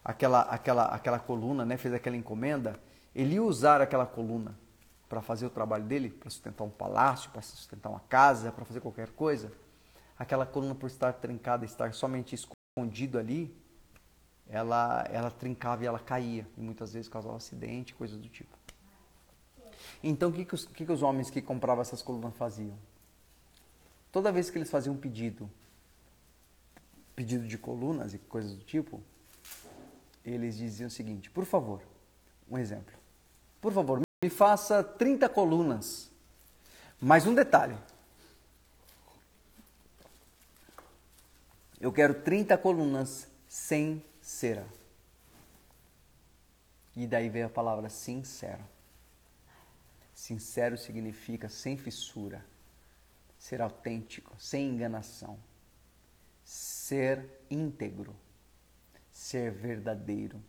[0.04, 2.80] aquela, aquela, aquela coluna, né, fez aquela encomenda,
[3.14, 4.56] ele ia usar aquela coluna
[5.08, 8.80] para fazer o trabalho dele, para sustentar um palácio, para sustentar uma casa, para fazer
[8.80, 9.52] qualquer coisa,
[10.18, 13.54] aquela coluna por estar trincada, estar somente escondido ali,
[14.48, 18.56] ela, ela trincava e ela caía, e muitas vezes causava acidente, coisas do tipo.
[20.02, 22.76] Então, o que, que, os, que, que os homens que compravam essas colunas faziam?
[24.12, 25.50] Toda vez que eles faziam um pedido,
[27.16, 29.02] pedido de colunas e coisas do tipo,
[30.24, 31.82] eles diziam o seguinte: por favor,
[32.48, 32.94] um exemplo,
[33.60, 36.10] por favor, me faça 30 colunas.
[36.98, 37.76] Mais um detalhe.
[41.78, 44.66] Eu quero 30 colunas sem cera.
[46.96, 48.64] E daí veio a palavra sincero.
[50.14, 52.42] Sincero significa sem fissura,
[53.38, 55.38] ser autêntico, sem enganação,
[56.42, 58.16] ser íntegro,
[59.12, 60.42] ser verdadeiro,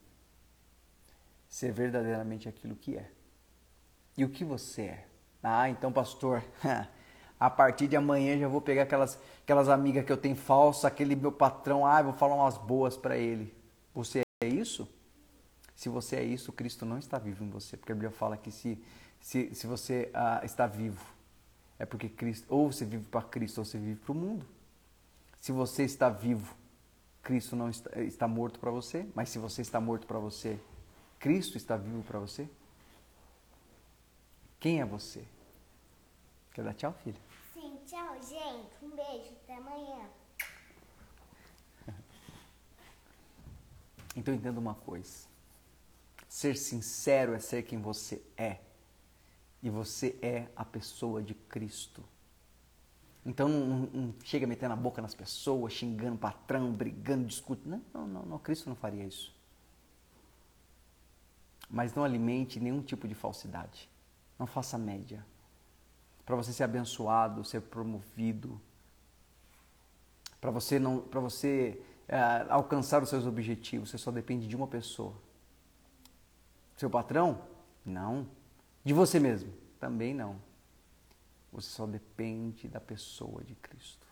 [1.49, 3.14] ser verdadeiramente aquilo que é.
[4.17, 5.07] E o que você é?
[5.43, 6.43] Ah, então, pastor,
[7.39, 11.15] a partir de amanhã já vou pegar aquelas, aquelas amigas que eu tenho falsa, aquele
[11.15, 13.53] meu patrão, ah, vou falar umas boas para ele.
[13.93, 14.87] Você é isso?
[15.75, 18.49] Se você é isso, Cristo não está vivo em você, porque a Bíblia fala que
[18.49, 18.81] se,
[19.19, 21.03] se, se você ah, está vivo,
[21.77, 24.45] é porque Cristo, ou você vive para Cristo, ou você vive para o mundo.
[25.41, 26.55] Se você está vivo,
[27.21, 30.57] Cristo não está, está morto para você, mas se você está morto para você,
[31.19, 32.47] Cristo está vivo para você.
[34.65, 35.23] Quem é você?
[36.51, 37.21] Quer dar tchau, filha?
[37.53, 38.73] Sim, tchau, gente.
[38.81, 40.09] Um beijo, até amanhã.
[44.15, 45.27] Então entenda uma coisa.
[46.27, 48.57] Ser sincero é ser quem você é.
[49.61, 52.03] E você é a pessoa de Cristo.
[53.23, 57.79] Então não, não, chega metendo a boca nas pessoas, xingando o patrão, brigando, discutindo.
[57.93, 59.31] Não, não, não, Cristo não faria isso.
[61.69, 63.93] Mas não alimente nenhum tipo de falsidade.
[64.37, 65.25] Não faça média.
[66.25, 68.59] Para você ser abençoado, ser promovido,
[70.41, 74.67] para você não, para você é, alcançar os seus objetivos, você só depende de uma
[74.67, 75.15] pessoa.
[76.77, 77.41] Seu patrão?
[77.85, 78.27] Não.
[78.83, 79.51] De você mesmo?
[79.79, 80.39] Também não.
[81.51, 84.05] Você só depende da pessoa de Cristo.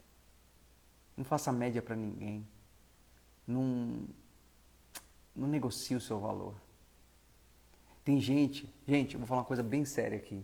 [1.16, 2.48] Não faça média para ninguém.
[3.46, 4.08] Não,
[5.36, 6.56] não negocie o seu valor.
[8.04, 10.44] Tem gente, gente, eu vou falar uma coisa bem séria aqui,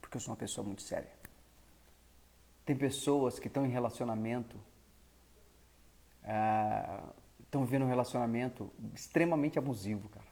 [0.00, 1.10] porque eu sou uma pessoa muito séria.
[2.64, 4.56] Tem pessoas que estão em relacionamento,
[6.24, 10.26] uh, estão vivendo um relacionamento extremamente abusivo, cara.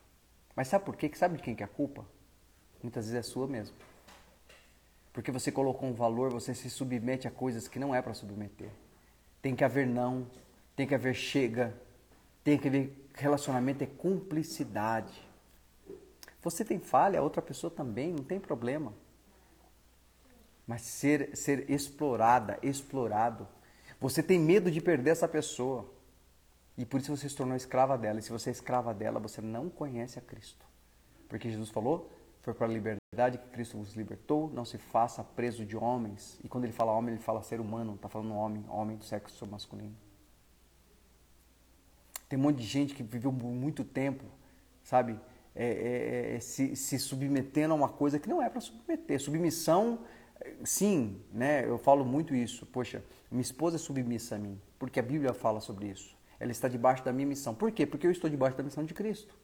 [0.54, 1.10] Mas sabe por quê?
[1.14, 2.04] Sabe de quem que é a culpa?
[2.82, 3.76] Muitas vezes é sua mesmo.
[5.12, 8.70] Porque você colocou um valor, você se submete a coisas que não é para submeter.
[9.40, 10.26] Tem que haver não,
[10.74, 11.74] tem que haver chega,
[12.44, 15.25] tem que haver relacionamento é cumplicidade.
[16.46, 18.94] Você tem falha, a outra pessoa também, não tem problema.
[20.64, 23.48] Mas ser, ser explorada, explorado.
[24.00, 25.92] Você tem medo de perder essa pessoa.
[26.78, 28.20] E por isso você se tornou escrava dela.
[28.20, 30.64] E se você é escrava dela, você não conhece a Cristo.
[31.28, 35.66] Porque Jesus falou: foi para a liberdade que Cristo vos libertou, não se faça preso
[35.66, 36.38] de homens.
[36.44, 39.44] E quando ele fala homem, ele fala ser humano, está falando homem, homem do sexo
[39.48, 39.96] masculino.
[42.28, 44.24] Tem um monte de gente que viveu muito tempo,
[44.84, 45.18] sabe,
[45.56, 49.18] é, é, é, se, se submetendo a uma coisa que não é para submeter.
[49.18, 50.00] Submissão,
[50.62, 51.64] sim, né?
[51.64, 52.66] Eu falo muito isso.
[52.66, 56.14] Poxa, minha esposa é submissa a mim, porque a Bíblia fala sobre isso.
[56.38, 57.54] Ela está debaixo da minha missão.
[57.54, 57.86] Por quê?
[57.86, 59.34] Porque eu estou debaixo da missão de Cristo.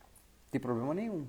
[0.00, 1.26] Não tem problema nenhum.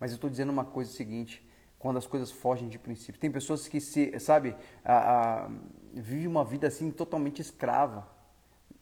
[0.00, 1.48] Mas eu estou dizendo uma coisa seguinte:
[1.78, 3.20] quando as coisas fogem de princípio.
[3.20, 5.50] Tem pessoas que se, sabe, a, a,
[5.94, 8.08] vivem uma vida assim totalmente escrava,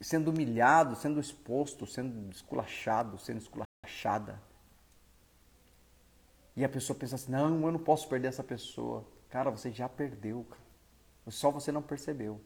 [0.00, 4.40] sendo humilhado, sendo exposto, sendo esculachado, sendo esculachada.
[6.56, 9.06] E a pessoa pensa assim: não, eu não posso perder essa pessoa.
[9.28, 10.62] Cara, você já perdeu, cara.
[11.28, 12.40] Só você não percebeu.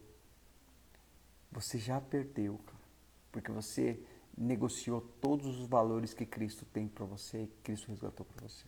[1.51, 2.85] Você já perdeu, cara.
[3.33, 3.99] Porque você
[4.37, 8.67] negociou todos os valores que Cristo tem para você e Cristo resgatou para você.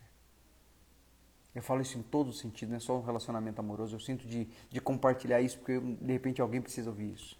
[1.55, 3.97] Eu falo isso em todo sentido, não é só um relacionamento amoroso.
[3.97, 7.39] Eu sinto de, de compartilhar isso porque de repente alguém precisa ouvir isso.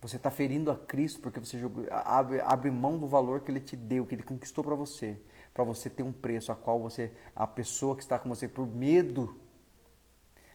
[0.00, 1.60] Você está ferindo a Cristo porque você
[1.90, 5.20] abre, abre mão do valor que Ele te deu, que Ele conquistou para você,
[5.56, 8.66] para você ter um preço a qual você, a pessoa que está com você por
[8.66, 9.40] medo.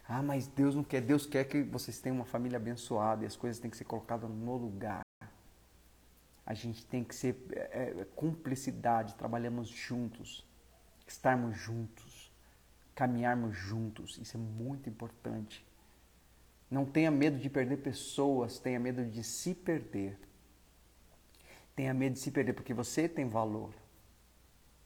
[0.06, 1.00] Ah, mas Deus não quer.
[1.00, 4.30] Deus quer que vocês tenham uma família abençoada e as coisas têm que ser colocadas
[4.30, 5.02] no lugar.
[6.46, 10.46] A gente tem que ser é, é cumplicidade, trabalhamos juntos,
[11.04, 12.32] estarmos juntos,
[12.94, 14.18] caminharmos juntos.
[14.18, 15.66] Isso é muito importante.
[16.70, 20.16] Não tenha medo de perder pessoas, tenha medo de se perder.
[21.74, 23.81] Tenha medo de se perder, porque você tem valor.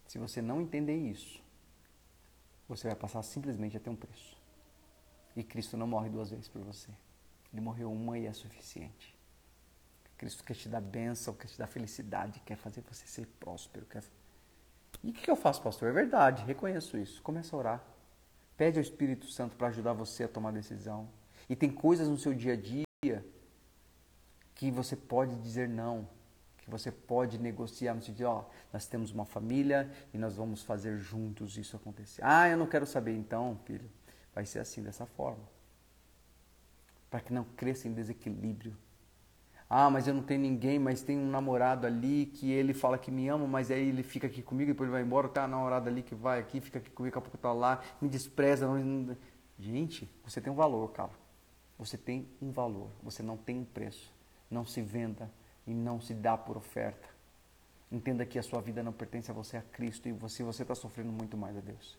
[0.07, 1.43] Se você não entender isso,
[2.69, 4.37] você vai passar simplesmente a ter um preço.
[5.35, 6.91] E Cristo não morre duas vezes por você.
[7.53, 9.17] Ele morreu uma e é suficiente.
[10.17, 13.85] Cristo quer te dar bênção, quer te dar felicidade, quer fazer você ser próspero.
[13.87, 14.03] Quer...
[15.03, 15.89] E o que eu faço, pastor?
[15.89, 17.21] É verdade, reconheço isso.
[17.23, 17.85] Começa a orar.
[18.57, 21.09] Pede ao Espírito Santo para ajudar você a tomar decisão.
[21.49, 23.25] E tem coisas no seu dia a dia
[24.55, 26.09] que você pode dizer não,
[26.67, 30.99] que você pode negociar no sentido, ó, nós temos uma família e nós vamos fazer
[30.99, 32.21] juntos isso acontecer.
[32.25, 33.89] Ah, eu não quero saber então, filho.
[34.35, 35.45] Vai ser assim, dessa forma.
[37.09, 38.77] Para que não cresça em desequilíbrio.
[39.71, 43.13] Ah, mas eu não tenho ninguém, mas tem um namorado ali que ele fala que
[43.13, 45.89] me ama, mas aí ele fica aqui comigo, depois ele vai embora, tá a namorada
[45.89, 48.67] ali que vai aqui, fica aqui comigo, daqui a pouco tá lá, me despreza.
[48.67, 49.17] Não...
[49.57, 51.13] Gente, você tem um valor, cara.
[51.79, 54.13] Você tem um valor, você não tem um preço.
[54.51, 55.31] Não se venda
[55.67, 57.09] e não se dá por oferta.
[57.91, 61.13] Entenda que a sua vida não pertence a você, a Cristo, e você está sofrendo
[61.13, 61.99] muito mais a Deus.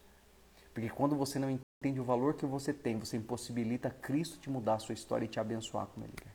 [0.73, 4.75] Porque quando você não entende o valor que você tem, você impossibilita Cristo te mudar
[4.75, 6.33] a sua história e te abençoar como Ele quer.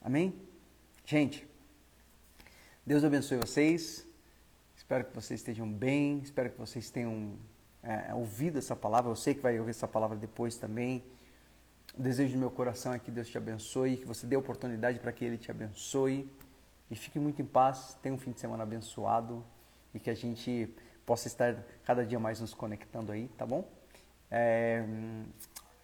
[0.00, 0.34] Amém?
[1.04, 1.46] Gente,
[2.86, 4.06] Deus abençoe vocês.
[4.76, 6.20] Espero que vocês estejam bem.
[6.20, 7.34] Espero que vocês tenham
[7.82, 9.10] é, ouvido essa palavra.
[9.10, 11.04] Eu sei que vai ouvir essa palavra depois também.
[11.98, 15.12] O desejo do meu coração é que Deus te abençoe, que você dê oportunidade para
[15.12, 16.30] que Ele te abençoe.
[16.90, 19.44] E fique muito em paz, tenha um fim de semana abençoado
[19.94, 20.74] e que a gente
[21.04, 23.68] possa estar cada dia mais nos conectando aí, tá bom?
[24.30, 24.84] É,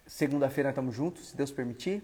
[0.05, 2.01] Segunda-feira estamos juntos, se Deus permitir.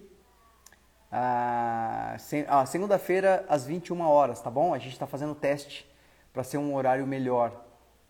[1.10, 2.16] Ah,
[2.48, 4.74] ah, Segunda-feira às 21 horas, tá bom?
[4.74, 5.90] A gente está fazendo teste
[6.32, 7.63] para ser um horário melhor,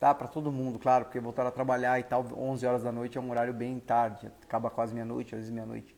[0.05, 0.15] tá?
[0.15, 3.21] Para todo mundo, claro, porque voltar a trabalhar e tal, 11 horas da noite é
[3.23, 5.97] um horário bem tarde, acaba quase meia-noite, às vezes meia-noite.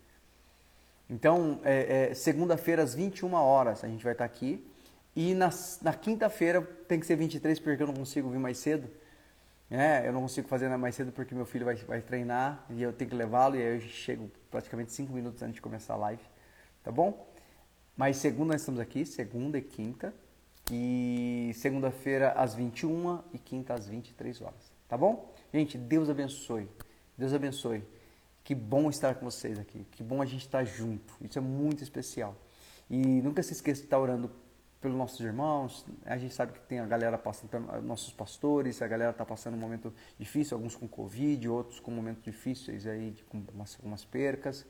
[1.11, 4.65] Então, é, é, segunda-feira às 21 horas a gente vai estar tá aqui.
[5.17, 5.51] E na,
[5.83, 8.89] na quinta-feira tem que ser 23 porque eu não consigo vir mais cedo.
[9.69, 12.93] É, eu não consigo fazer mais cedo porque meu filho vai, vai treinar e eu
[12.93, 16.23] tenho que levá-lo e aí eu chego praticamente 5 minutos antes de começar a live.
[16.85, 17.27] Tá bom?
[17.97, 20.15] Mas segunda nós estamos aqui, segunda e quinta.
[20.71, 24.73] E segunda-feira às 21 e quinta às 23 horas.
[24.89, 25.33] Tá bom?
[25.53, 26.69] Gente, Deus abençoe.
[27.17, 27.85] Deus abençoe.
[28.43, 29.87] Que bom estar com vocês aqui.
[29.93, 31.15] Que bom a gente estar junto.
[31.21, 32.37] Isso é muito especial.
[32.89, 34.31] E nunca se esqueça de estar orando
[34.81, 35.85] pelos nossos irmãos.
[36.05, 39.59] A gente sabe que tem a galera passando, nossos pastores, a galera está passando um
[39.59, 44.65] momento difícil, alguns com Covid, outros com momentos difíceis aí, com umas, algumas percas.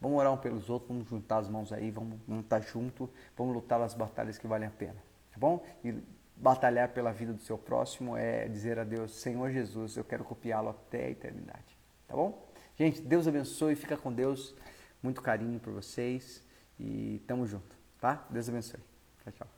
[0.00, 3.10] Vamos orar um pelos outros, vamos juntar as mãos aí, vamos, vamos estar tá junto,
[3.36, 5.02] vamos lutar as batalhas que valem a pena,
[5.36, 5.62] tá bom?
[5.84, 5.94] E
[6.34, 10.70] batalhar pela vida do seu próximo é dizer a Deus, Senhor Jesus, eu quero copiá-lo
[10.70, 11.78] até a eternidade,
[12.08, 12.46] tá bom?
[12.74, 14.54] Gente, Deus abençoe, fica com Deus,
[15.02, 16.44] muito carinho por vocês
[16.78, 18.26] e tamo junto, tá?
[18.30, 18.80] Deus abençoe.
[19.22, 19.55] Tchau, tchau.